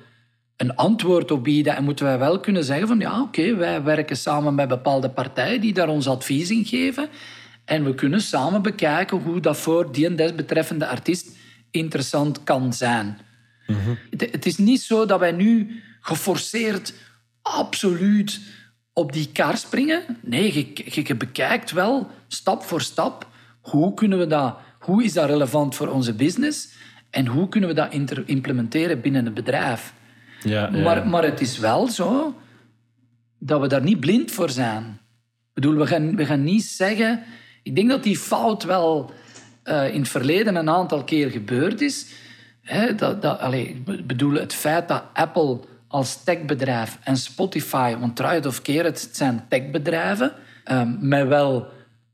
[0.61, 4.17] een antwoord op bieden en moeten wij wel kunnen zeggen van ja, oké, wij werken
[4.17, 7.09] samen met bepaalde partijen die daar ons advies in geven
[7.65, 11.37] en we kunnen samen bekijken hoe dat voor die en desbetreffende artiest
[11.71, 13.17] interessant kan zijn.
[14.09, 16.93] Het, het is niet zo dat wij nu geforceerd
[17.41, 18.39] absoluut
[18.93, 20.17] op die kar springen.
[20.21, 23.27] Nee, je, je, je bekijkt wel stap voor stap
[23.61, 26.69] hoe kunnen we dat, hoe is dat relevant voor onze business
[27.09, 29.93] en hoe kunnen we dat inter- implementeren binnen het bedrijf.
[30.43, 30.83] Ja, ja.
[30.83, 32.35] Maar, maar het is wel zo
[33.39, 34.83] dat we daar niet blind voor zijn.
[34.83, 37.23] Ik bedoel, we gaan, we gaan niet zeggen...
[37.63, 39.11] Ik denk dat die fout wel
[39.63, 42.07] eh, in het verleden een aantal keer gebeurd is.
[42.61, 48.15] Hè, dat, dat, allee, ik bedoel, het feit dat Apple als techbedrijf en Spotify, want
[48.15, 50.33] trouw het of keer het, zijn techbedrijven,
[50.63, 51.67] eh, met wel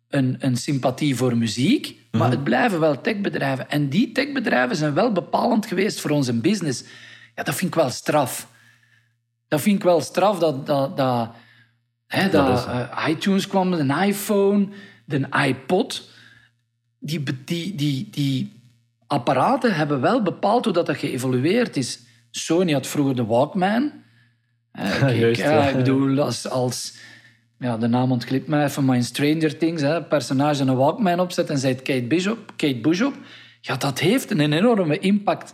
[0.09, 3.69] een, een sympathie voor muziek, maar het blijven wel techbedrijven.
[3.69, 6.83] En die techbedrijven zijn wel bepalend geweest voor onze business.
[7.37, 8.47] Ja, dat vind ik wel straf.
[9.47, 11.29] Dat vind ik wel straf dat, dat, dat,
[12.07, 14.67] hè, dat, eh, iTunes kwam, de iPhone,
[15.05, 16.09] de iPod.
[16.99, 18.61] Die, die, die, die
[19.07, 21.99] apparaten hebben wel bepaald hoe dat, dat geëvolueerd is.
[22.31, 23.91] Sony had vroeger de Walkman.
[24.99, 25.69] Kijk, Juist, ja, ja.
[25.69, 26.97] ik bedoel, als, als
[27.59, 31.19] ja, de naam ontglipt mij even, maar in Stranger Things, hè, een personage een Walkman
[31.19, 33.13] opzet en zei Kate Bishop, Kate Bishop.
[33.61, 35.53] Ja, dat heeft een enorme impact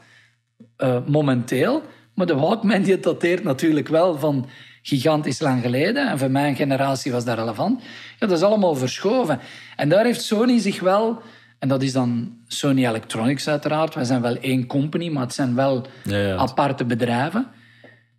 [0.77, 1.81] eh, momenteel.
[2.13, 4.47] Maar de Walkman die dateert natuurlijk wel van
[4.81, 6.09] gigantisch lang geleden.
[6.09, 7.81] En voor mijn generatie was dat relevant.
[8.19, 9.39] Ja, dat is allemaal verschoven.
[9.75, 11.21] En daar heeft Sony zich wel...
[11.59, 13.95] En dat is dan Sony Electronics uiteraard.
[13.95, 16.35] Wij zijn wel één company, maar het zijn wel Ja, ja.
[16.35, 17.47] aparte bedrijven.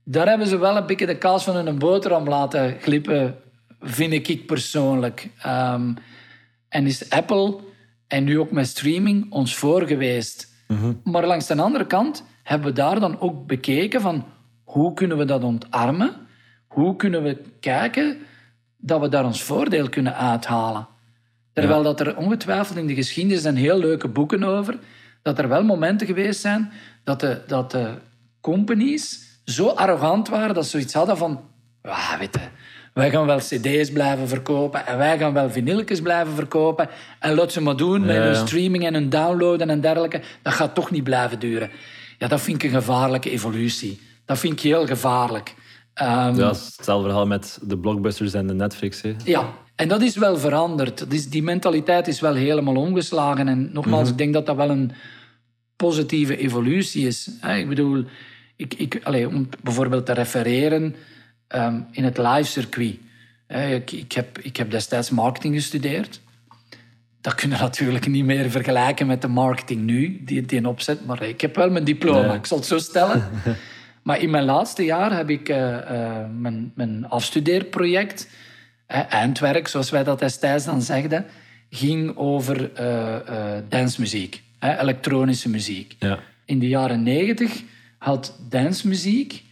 [0.05, 3.37] Daar hebben ze wel een beetje de kaas van een boterham laten glippen,
[3.81, 5.31] vind ik persoonlijk.
[5.43, 5.93] Ehm,
[6.69, 7.57] en is Apple,
[8.07, 10.54] en nu ook met streaming, ons voor geweest.
[11.05, 14.25] Maar langs de andere kant hebben we daar dan ook bekeken van
[14.65, 16.17] hoe kunnen we dat ontarmen?
[16.67, 18.19] Hoe kunnen we kijken
[18.77, 20.87] dat we daar ons voordeel kunnen uithalen?
[21.53, 24.79] Terwijl dat er ongetwijfeld in de geschiedenis zijn heel leuke boeken over,
[25.23, 26.73] dat er wel momenten geweest zijn
[27.05, 27.95] dat de, dat de
[28.41, 31.41] companies zo arrogant waren dat ze zoiets hadden van,
[31.83, 32.41] "Ah, weet je,
[32.95, 36.89] wij gaan wel cd's blijven verkopen en wij gaan wel vinyltjes blijven verkopen
[37.19, 40.21] en laat ze maar doen met hun streaming en hun downloaden en dergelijke.
[40.43, 41.71] Dat gaat toch niet blijven duren.
[42.19, 44.01] Ja, dat vind ik een gevaarlijke evolutie.
[44.25, 45.55] Dat vind ik heel gevaarlijk.
[45.95, 49.03] Ehm, Ja, hetzelfde verhaal met de blockbusters en de Netflix.
[49.25, 51.13] Ja, en dat is wel veranderd.
[51.13, 53.49] Is, die mentaliteit is wel helemaal omgeslagen.
[53.49, 54.93] En nogmaals, ik denk dat dat wel een
[55.77, 57.31] positieve evolutie is.
[57.57, 58.05] Ik bedoel,
[58.57, 60.95] ik, ik, allee, om bijvoorbeeld te refereren
[61.55, 62.97] ehm, in het live circuit.
[63.49, 66.21] Ik, ik, heb, ik heb destijds marketing gestudeerd.
[67.21, 71.07] Dat kun je natuurlijk niet meer vergelijken met de marketing nu, die, die opzet.
[71.07, 72.37] Maar ik heb wel mijn diploma, Nee.
[72.37, 73.29] ik zal het zo stellen.
[74.03, 78.29] maar in mijn laatste jaar heb ik eh, eh, mijn, mijn afstudeerproject,
[78.87, 81.27] eh, eindwerk, zoals wij dat destijds dan zegden,
[81.71, 85.97] ging over eh dancemuziek, hè, elektronische muziek.
[85.99, 86.19] Ja.
[86.45, 87.63] In de jaren negentig
[87.99, 89.45] had dancemuziek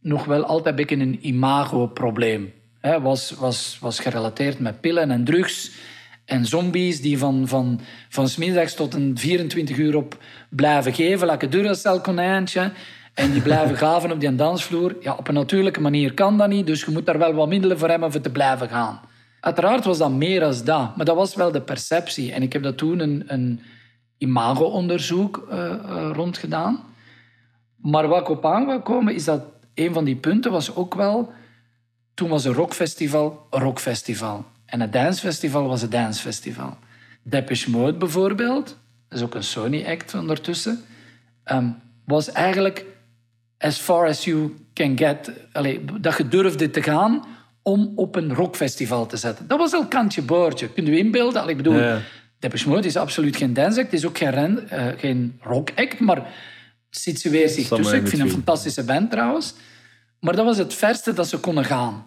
[0.00, 2.52] nog wel altijd een beetje een imago-probleem.
[2.80, 5.70] Hè, was, was, was gerelateerd met pillen en drugs
[6.28, 10.16] en zombies die van, van, van 's middags tot een 24 uur op
[10.50, 12.72] blijven geven, een Duracell konijntje.
[13.14, 14.96] En die blijven gaven op die dansvloer.
[15.00, 17.78] Ja, op een natuurlijke manier kan dat niet, dus je moet daar wel wat middelen
[17.78, 19.00] voor hebben om te blijven gaan.
[19.40, 22.32] Uiteraard was dat meer als dat, maar dat was wel de perceptie.
[22.32, 23.60] En ik heb dat toen een, een
[24.18, 26.80] imago-onderzoek eh eh, rondgedaan.
[27.76, 29.42] Maar wat ik op aan wil komen, is dat
[29.78, 31.32] een van die punten was ook wel...
[32.14, 34.44] Toen was een rockfestival een rockfestival.
[34.66, 36.76] En een dancefestival was een dancefestival.
[37.22, 38.66] Depeche Mode bijvoorbeeld,
[39.08, 40.84] dat is ook een Sony-act ondertussen,
[41.44, 41.68] ehm,
[42.04, 42.84] was eigenlijk
[43.58, 45.32] as far as you can get...
[45.52, 47.24] Allee, dat je durfde te gaan
[47.62, 49.46] om op een rockfestival te zetten.
[49.46, 50.68] Dat was al kantje boordje.
[50.68, 51.42] Kun je inbeelden?
[51.42, 52.00] Al, Ik bedoel, Ja.
[52.38, 56.00] Depeche Mode is absoluut geen dance act, het is ook geen, eh, geen rock act,
[56.00, 56.32] maar
[56.90, 57.94] situeert zich tussen.
[57.96, 58.44] in Ik vind een between.
[58.44, 59.54] fantastische band trouwens.
[60.20, 62.06] Maar dat was het verste dat ze konden gaan.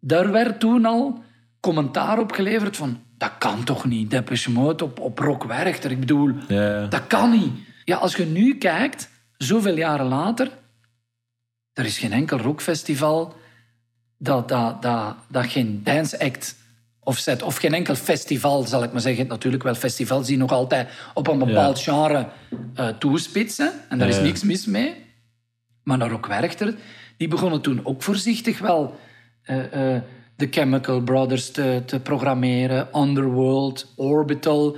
[0.00, 1.22] Daar werd toen al
[1.60, 3.00] commentaar op geleverd van...
[3.16, 5.90] Dat kan toch niet, Depeche Mode op, op Rock Werchter.
[5.90, 6.34] Ik bedoel,
[6.88, 7.52] dat kan niet.
[7.84, 10.50] Ja, als je nu kijkt, zoveel jaren later...
[11.72, 13.36] Er is geen enkel rockfestival
[14.18, 16.56] dat, dat, dat, dat geen dance act
[17.42, 19.26] of geen enkel festival, zal ik maar zeggen.
[19.26, 22.28] Natuurlijk wel festivals die nog altijd op een bepaald genre
[22.74, 23.72] eh, toespitsen.
[23.88, 24.22] En daar is Ja.
[24.22, 24.94] niks mis mee.
[25.82, 26.74] Maar naar Rock Werchter,
[27.16, 28.98] die begonnen toen ook voorzichtig wel
[29.42, 30.02] eh, eh,
[30.36, 33.00] de Chemical Brothers te, te programmeren.
[33.00, 34.76] Underworld, Orbital.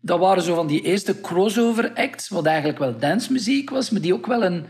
[0.00, 4.14] Dat waren zo van die eerste crossover acts, wat eigenlijk wel dancemuziek was, maar die
[4.14, 4.66] ook wel een,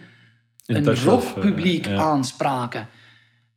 [0.67, 1.99] een rockpubliek eh, ja.
[1.99, 2.89] aanspraken.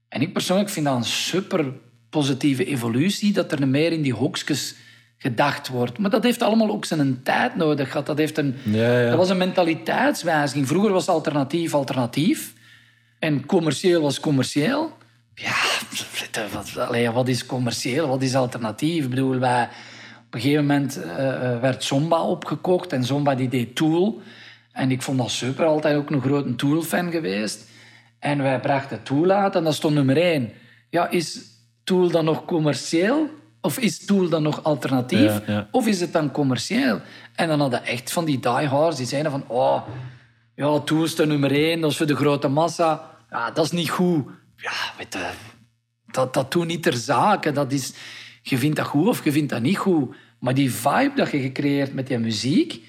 [0.07, 1.73] En ik persoonlijk vind dat een super
[2.09, 4.75] positieve evolutie, dat er meer in die hokjes
[5.17, 5.97] gedacht wordt.
[5.97, 8.05] Maar dat heeft allemaal ook zijn tijd nodig gehad.
[8.05, 9.09] Dat, heeft een, Ja, ja.
[9.09, 10.67] dat was een mentaliteitswijziging.
[10.67, 12.53] Vroeger was alternatief alternatief.
[13.19, 14.97] En commercieel was commercieel.
[15.35, 15.55] Ja,
[16.53, 18.07] wat, wat is commercieel?
[18.07, 19.03] Wat is alternatief?
[19.03, 19.63] Ik bedoel, wij,
[20.25, 22.93] op een gegeven moment eh, eh, werd Zomba opgekocht.
[22.93, 24.21] En Zomba die deed Tool.
[24.71, 25.65] En ik vond dat super.
[25.65, 27.67] Altijd ook een grote Tool-fan geweest.
[28.19, 30.51] En wij brachten Tool uit en dat stond nummer één.
[30.89, 31.48] Ja, is
[31.89, 33.29] Tool dan nog commercieel?
[33.61, 35.19] Of is Tool dan nog alternatief?
[35.19, 35.67] Ja, ja.
[35.71, 37.01] Of is het dan commercieel?
[37.35, 39.43] En dan hadden echt van die diehards die zeiden van...
[39.47, 39.81] Oh,
[40.55, 43.17] ja, Tool is de nummer één, dat is voor de grote massa.
[43.29, 44.25] Ja, dat is niet goed.
[44.55, 45.29] Ja, weet je,
[46.05, 47.51] dat, dat doet niet ter zake.
[47.51, 47.93] Dat is,
[48.41, 50.15] je vindt dat goed of je vindt dat niet goed.
[50.39, 52.87] Maar die vibe dat je gecreëerd met die muziek...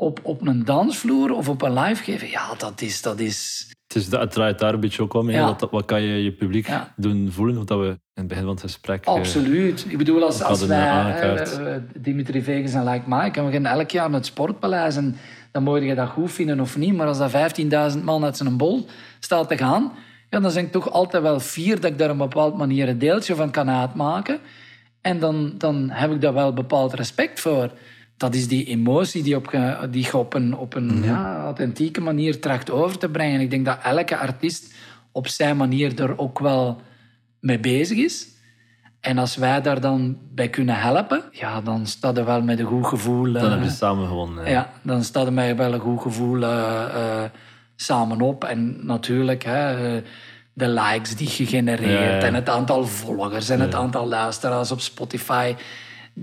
[0.00, 2.28] Op, op een dansvloer of op een live geven...
[2.30, 3.02] Ja, dat is...
[3.02, 5.30] Dat is Het, is, het draait daar een beetje ook om.
[5.30, 5.44] Ja.
[5.44, 6.92] Wat, wat kan je je publiek Ja.
[6.96, 7.56] doen voelen?
[7.56, 9.04] Wat we in het begin van het gesprek...
[9.04, 9.86] eh, Absoluut.
[9.88, 13.66] Ik bedoel, als, als wij, eh, eh, Dimitri Vegas en Like Mike, en we gaan
[13.66, 15.16] elk jaar naar het Sportpaleis en
[15.52, 17.30] dan moet je dat goed vinden of niet, maar als dat
[17.96, 18.86] 15.000 man uit zijn bol
[19.20, 19.92] staat te gaan,
[20.30, 22.88] ja, dan ben ik toch altijd wel fier dat ik daar op een bepaalde manier
[22.88, 24.38] een deeltje van kan uitmaken.
[25.00, 27.70] En dan, dan heb ik daar wel bepaald respect voor.
[28.18, 29.50] Dat is die emotie die, op,
[29.90, 33.40] die je op een, op een ja, authentieke manier tracht over te brengen.
[33.40, 34.74] Ik denk dat elke artiest
[35.12, 36.80] op zijn manier er ook wel
[37.40, 38.26] mee bezig is.
[39.00, 42.66] En als wij daar dan bij kunnen helpen, ja, dan staat er wel met een
[42.66, 43.32] goed gevoel.
[43.32, 44.50] Dan eh, hebben we samen gewonnen.
[44.50, 47.30] ja, dan staat er mij wel een goed gevoel eh, eh,
[47.76, 48.44] samen op.
[48.44, 50.02] En natuurlijk, hè, eh,
[50.52, 52.20] de likes die je genereert Ja, ja.
[52.20, 55.54] en het aantal volgers en het aantal luisteraars op Spotify.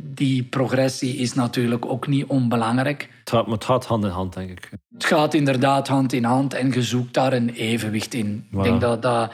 [0.04, 3.10] Die progressie is natuurlijk ook niet onbelangrijk.
[3.20, 4.70] Het, gaat, maar het gaat hand in hand, denk ik.
[4.94, 8.48] Het gaat inderdaad hand in hand en je zoekt daar een evenwicht in.
[8.52, 9.32] Ik denk dat, dat,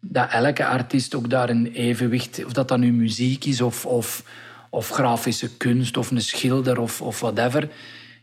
[0.00, 2.44] dat elke artiest ook daar een evenwicht...
[2.44, 4.24] Of dat dat nu muziek is of, of,
[4.70, 7.68] of grafische kunst of een schilder of, of whatever.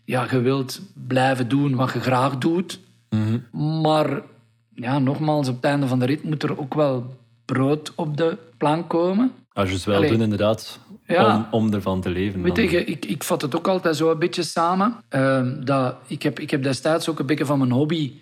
[0.06, 2.80] Ja, je wilt blijven doen wat je graag doet.
[3.52, 4.22] Maar
[4.76, 8.38] ja, nogmaals, op het einde van de rit moet er ook wel brood op de
[8.58, 9.32] plank komen.
[9.54, 10.10] Als je het wel Allee.
[10.10, 10.80] doen, inderdaad,
[11.10, 11.36] Ja.
[11.36, 12.42] om, om ervan te leven.
[12.42, 14.96] Weet je, ik, ik vat het ook altijd zo een beetje samen.
[15.10, 18.14] Ehm, dat, ik, heb, ik heb destijds ook een beetje van mijn hobby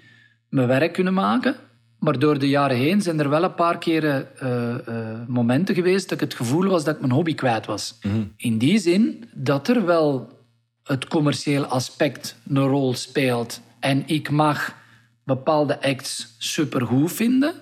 [0.50, 1.56] mijn werk kunnen maken.
[2.00, 6.10] Maar door de jaren heen zijn er wel een paar keren eh, eh, momenten geweest
[6.10, 8.00] dat ik het gevoel was dat ik mijn hobby kwijt was.
[8.38, 10.30] In die zin dat er wel
[10.84, 13.62] het commerciële aspect een rol speelt.
[13.80, 14.76] En ik mag
[15.24, 17.54] bepaalde acts supergoed vinden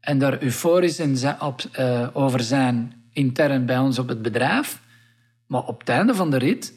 [0.00, 4.80] en daar euforisch in zijn, op, eh, over zijn intern bij ons op het bedrijf.
[5.46, 6.74] Maar op het einde van de rit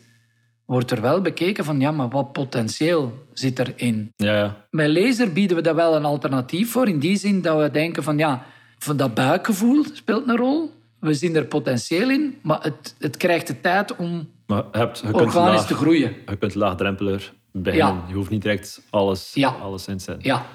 [0.65, 4.11] wordt er wel bekeken van ja, maar wat potentieel zit erin.
[4.15, 4.65] Ja, ja.
[4.69, 6.88] Met laser bieden we daar wel een alternatief voor.
[6.88, 8.45] In die zin dat we denken van ja,
[8.77, 10.75] van dat buikgevoel speelt een rol.
[10.99, 15.03] We zien er potentieel in, maar het, het krijgt de tijd om Maar hebt, je,
[15.03, 16.15] kunt organisch laag, te groeien.
[16.27, 17.88] je kunt laagdrempeler beginnen.
[17.95, 18.03] Ja.
[18.07, 20.25] Je hoeft niet direct alles, alles in te zetten.
[20.29, 20.45] Ja,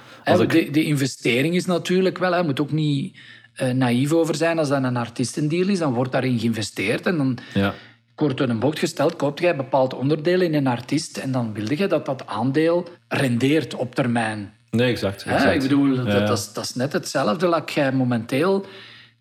[0.40, 2.36] ik- de, de investering is natuurlijk wel...
[2.36, 3.18] Je moet ook niet
[3.54, 4.58] eh, naïef over zijn.
[4.58, 7.06] Als dat een artiestendeal is, dan wordt daarin geïnvesteerd.
[7.06, 7.74] En dan, Ja.
[8.14, 11.16] kort door een bocht gesteld, koopt jij bepaald onderdeel in een artiest.
[11.16, 14.52] En dan wil je dat dat aandeel rendeert op termijn.
[14.70, 15.24] Nee, exact.
[15.24, 15.54] Hè, exact.
[15.54, 18.66] Ik bedoel, dat, Ja, dat, is, dat is net hetzelfde dat jij momenteel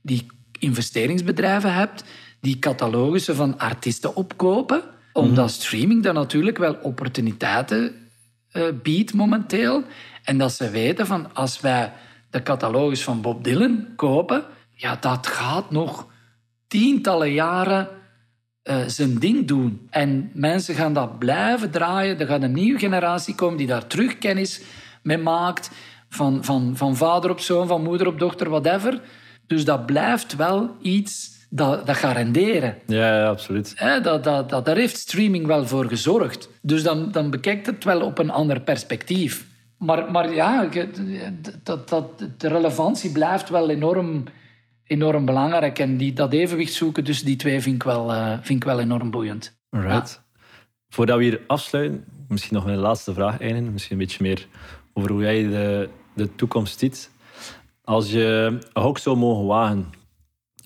[0.02, 0.26] die
[0.60, 2.04] investeringsbedrijven hebt
[2.42, 4.82] die catalogussen van artiesten opkopen,
[5.14, 7.96] omdat streaming dan natuurlijk wel opportuniteiten
[8.52, 9.84] eh, biedt momenteel.
[10.24, 11.92] En dat ze weten van als wij
[12.32, 16.08] de catalogus van Bob Dylan kopen, ja, dat gaat nog
[16.68, 17.88] tientallen jaren
[18.64, 19.88] eh, zijn ding doen.
[19.90, 22.20] En mensen gaan dat blijven draaien.
[22.20, 24.62] Er gaat een nieuwe generatie komen die daar terug kennis
[25.04, 25.72] mee maakt.
[26.10, 29.02] Van, van, van vader op zoon, van moeder op dochter, whatever.
[29.48, 32.78] Dus dat blijft wel iets dat, dat gaat renderen.
[32.88, 33.76] Ja, ja, absoluut.
[34.04, 36.50] Dat, dat, dat, daar heeft streaming wel voor gezorgd.
[36.62, 39.46] Dus dan, dan bekijkt het wel op een ander perspectief.
[39.82, 40.70] Maar, maar ja,
[41.64, 44.24] dat, dat, de relevantie blijft wel enorm,
[44.84, 45.80] enorm belangrijk.
[45.80, 48.80] En die, dat evenwicht zoeken tussen die twee vind ik wel, eh, vind ik wel
[48.80, 49.60] enorm boeiend.
[49.70, 50.24] Alright.
[50.90, 53.72] Voordat we hier afsluiten, misschien nog een laatste vraag eindigen.
[53.72, 54.48] Misschien een beetje meer
[54.94, 57.12] over hoe jij de, de toekomst ziet.
[57.84, 59.90] Als je een hok zou mogen wagen,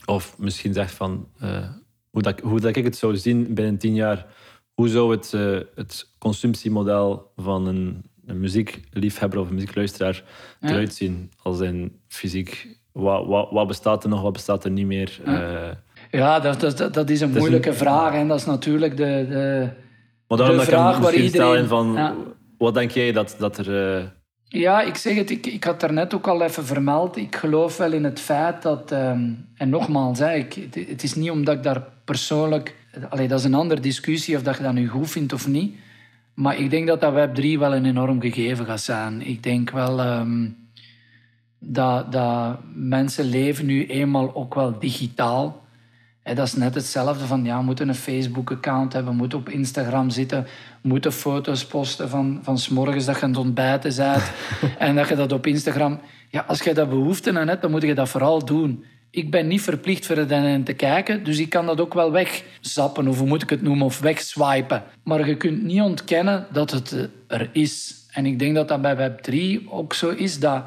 [0.05, 1.69] of misschien zegt van eh,
[2.09, 4.25] hoe, dat, hoe dat ik het zou zien binnen tien jaar,
[4.73, 10.23] hoe zou het, eh, het consumptiemodel van een, een muziekliefhebber of een muziekluisteraar
[10.59, 10.69] Ja.
[10.69, 11.31] eruit zien?
[11.41, 15.19] Als in fysiek, wat, wat, wat bestaat er nog, wat bestaat er niet meer?
[15.25, 15.69] Eh,
[16.11, 18.13] Ja, dat, dat, dat- is een moeilijke een- vraag.
[18.13, 19.25] En dat is natuurlijk de...
[19.29, 19.69] de
[20.27, 22.15] Maar daarom De dat ik vraag waar iedereen- in van, Ja.
[22.57, 23.97] wat denk jij dat, dat er...
[23.97, 24.03] eh,
[24.47, 27.17] Ja, ik zeg het, ik, ik had daarnet ook al even vermeld.
[27.17, 31.13] Ik geloof wel in het feit dat, ehm, en nogmaals, hè, ik, het, het is
[31.15, 32.75] niet omdat ik daar persoonlijk,
[33.09, 35.75] allee, dat is een andere discussie of dat je dat nu goed vindt of niet.
[36.35, 39.27] Maar ik denk dat dat Web3 wel een enorm gegeven gaat zijn.
[39.27, 40.47] Ik denk wel ehm,
[41.59, 45.63] dat, dat mensen leven nu eenmaal ook wel digitaal.
[46.23, 49.49] Hè, dat is net hetzelfde van, ja, we moeten een Facebook-account hebben, we moeten op
[49.49, 50.47] Instagram zitten,
[50.81, 54.31] moeten foto's posten van, van 's morgens dat je aan het ontbijten bent
[54.77, 55.99] en dat je dat op Instagram...
[56.29, 58.83] Ja, als je dat behoefte aan hebt, dan moet je dat vooral doen.
[59.15, 63.07] Ik ben niet verplicht voor er te kijken, dus ik kan dat ook wel wegzappen,
[63.07, 64.83] of hoe moet ik het noemen, of wegswipen.
[65.03, 67.93] Maar je kunt niet ontkennen dat het eh, er is.
[68.11, 70.63] En ik denk dat dat bij Web3 ook zo is, dat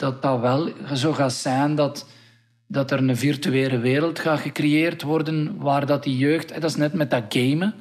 [0.00, 2.08] dat dat wel zo gaat zijn dat,
[2.66, 6.60] dat er een virtuele wereld gaat gecreëerd worden waar dat die jeugd...
[6.60, 7.74] Dat is net met dat gamen.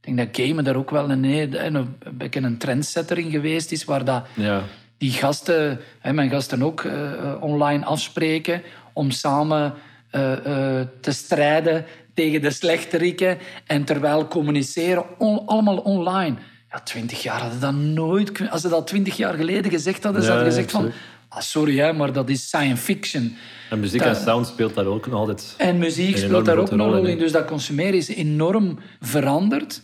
[0.00, 3.72] Ik denk dat gamen daar ook wel een, een, een, beetje een trendsetter in geweest
[3.72, 4.62] is, waar dat ja.
[4.98, 8.62] die gasten, hè, mijn gasten ook, eh, eh, online afspreken
[8.94, 9.74] om samen
[10.10, 11.84] eh, eh, te strijden
[12.14, 16.36] tegen de slechteriken en terwijl communiceren, on- allemaal online.
[16.70, 18.50] Ja, twintig jaar hadden dat nooit.
[18.50, 20.92] Als ze dat twintig jaar geleden gezegd hadden, ze Ja, hadden gezegd van...
[21.28, 23.36] Ah, sorry, hè, maar dat is science fiction.
[23.70, 25.54] En muziek en sound speelt daar ook nog altijd.
[25.58, 27.18] En muziek speelt daar ook een rol in.
[27.18, 29.82] Dus dat consumeren is enorm veranderd.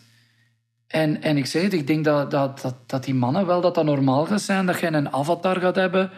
[0.86, 3.74] En, en ik zeg het, ik denk dat, dat, dat, dat die mannen wel dat
[3.74, 4.66] dat normaal gaat zijn.
[4.66, 6.11] Dat je een avatar gaat hebben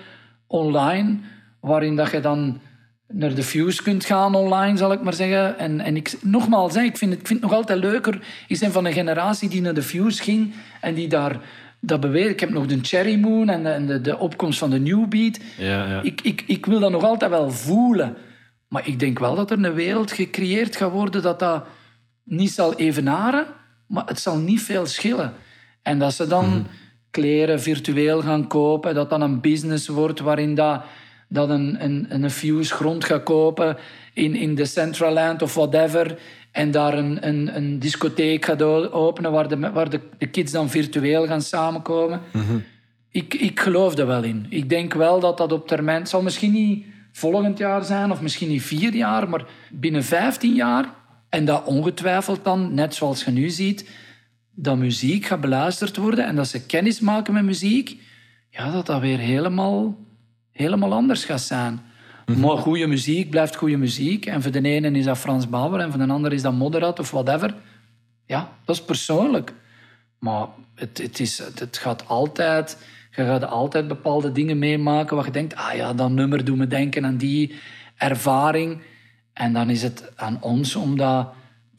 [0.46, 1.16] online,
[1.60, 2.60] waarin dat je dan
[3.12, 5.58] naar de views kunt gaan online, zal ik maar zeggen.
[5.58, 8.20] En, en ik, nogmaals, ik vind, het, ik vind het nog altijd leuker.
[8.48, 11.40] Ik ben van een generatie die naar de views ging en die daar
[11.80, 12.30] dat beweert.
[12.30, 15.08] Ik heb nog de Cherry Moon en de, en de, de opkomst van de New
[15.08, 15.38] Beat.
[15.58, 16.02] Ja, ja.
[16.02, 18.16] Ik, ik, ik wil dat nog altijd wel voelen.
[18.68, 21.64] Maar ik denk wel dat er een wereld gecreëerd gaat worden dat dat
[22.24, 23.46] niet zal evenaren,
[23.86, 25.32] maar het zal niet veel schillen.
[25.82, 26.66] En dat ze dan
[27.10, 30.82] kleren virtueel gaan kopen, dat dan een business wordt waarin dat,
[31.32, 33.76] dat een, een, een fuse grond gaat kopen
[34.12, 36.18] in, in Decentraland of whatever.
[36.50, 38.62] En daar een, een, een discotheek gaat
[38.92, 42.20] openen waar, de, waar de, de kids dan virtueel gaan samenkomen.
[43.10, 44.46] Ik, ik geloof er wel in.
[44.48, 45.98] Ik denk wel dat dat op termijn...
[45.98, 50.54] Het zal misschien niet volgend jaar zijn, of misschien niet vier jaar, maar binnen 15
[50.54, 51.00] jaar...
[51.32, 53.88] En dat ongetwijfeld dan, net zoals je nu ziet,
[54.54, 58.00] dat muziek gaat beluisterd worden en dat ze kennis maken met muziek,
[58.50, 59.96] ja, dat dat weer helemaal,
[60.52, 61.80] helemaal anders gaat zijn.
[62.26, 64.26] Maar goede muziek blijft goede muziek.
[64.26, 66.98] En voor de ene is dat Frans Bauer en voor de ander is dat Moderat
[66.98, 67.54] of whatever.
[68.26, 69.52] Ja, dat is persoonlijk.
[70.18, 72.78] Maar het, het, is, het gaat altijd...
[73.16, 75.56] Je gaat altijd bepaalde dingen meemaken waar je denkt...
[75.56, 77.54] Ah ja, dat nummer doet me denken aan die
[77.96, 78.82] ervaring.
[79.32, 81.32] En dan is het aan ons om dat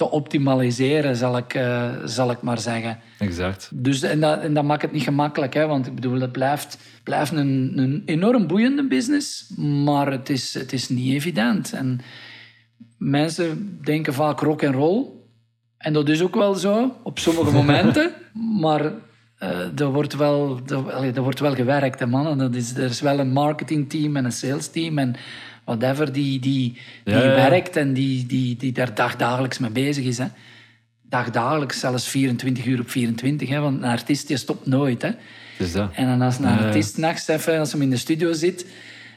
[0.03, 2.99] te optimaliseren, zal ik, eh, zal ik maar zeggen.
[3.19, 3.69] Exact.
[3.73, 5.53] Dus, en, dat, en dat maakt het niet gemakkelijk.
[5.53, 5.67] Hè?
[5.67, 9.53] Want ik bedoel, het blijft, blijft een, een enorm boeiende business.
[9.57, 11.73] Maar het is, het is niet evident.
[11.73, 12.01] En
[12.97, 15.05] mensen denken vaak rock en roll.
[15.77, 18.11] En dat is ook wel zo, op sommige momenten.
[18.59, 18.81] Maar
[19.37, 22.37] eh er, wordt wel, er, er wordt wel gewerkt, hè, mannen.
[22.37, 25.15] Dat is, er is wel een marketingteam en een salesteam en
[25.65, 30.17] whatever die, die, die Ja, werkt en die, die, die daar dagdagelijks mee bezig is.
[30.17, 30.25] Hè.
[31.01, 33.49] Dagdagelijks, zelfs 24 uur op 24.
[33.49, 35.01] Hè, want een artiest die stopt nooit.
[35.01, 35.09] Hè.
[35.57, 35.91] Dus dat.
[35.93, 38.65] En dan als een artiest nachts even, als hij in de studio zit,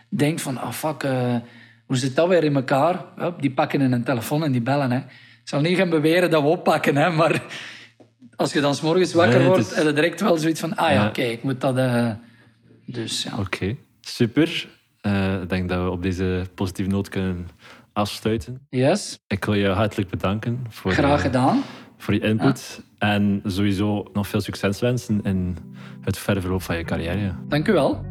[0.09, 1.34] denkt van, ah fuck, eh,
[1.86, 3.05] hoe zit dat weer in elkaar?
[3.16, 4.90] Hup, die pakken in een telefoon en die bellen.
[4.90, 4.99] Hè.
[4.99, 7.42] Ik zal niet gaan beweren dat we oppakken, hè, maar
[8.36, 10.76] als je dan s morgens wakker Nee, wordt, is- heb je direct wel zoiets van,
[10.76, 11.09] ah ja, Ja.
[11.09, 11.76] oké, ik moet dat...
[11.76, 12.11] eh,
[12.86, 13.38] dus ja.
[13.38, 14.68] Oké, super.
[15.07, 17.49] Eh, ik denk dat we op deze positieve noot kunnen
[17.93, 18.61] afsluiten.
[18.71, 21.63] Yes, Ik wil je hartelijk bedanken voor, graag gedaan.
[21.97, 22.83] voor je input.
[22.99, 25.57] En sowieso nog veel succes wensen in
[26.01, 27.35] het verder verloop van je carrière.
[27.49, 28.05] Dank u wel.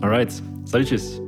[0.00, 1.20] Alright, salutjes.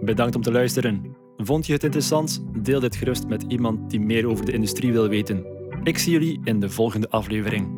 [0.00, 1.16] Bedankt om te luisteren.
[1.36, 2.44] Vond je het interessant?
[2.62, 5.44] Deel dit gerust met iemand die meer over de industrie wil weten.
[5.82, 7.68] Ik zie jullie in de volgende aflevering.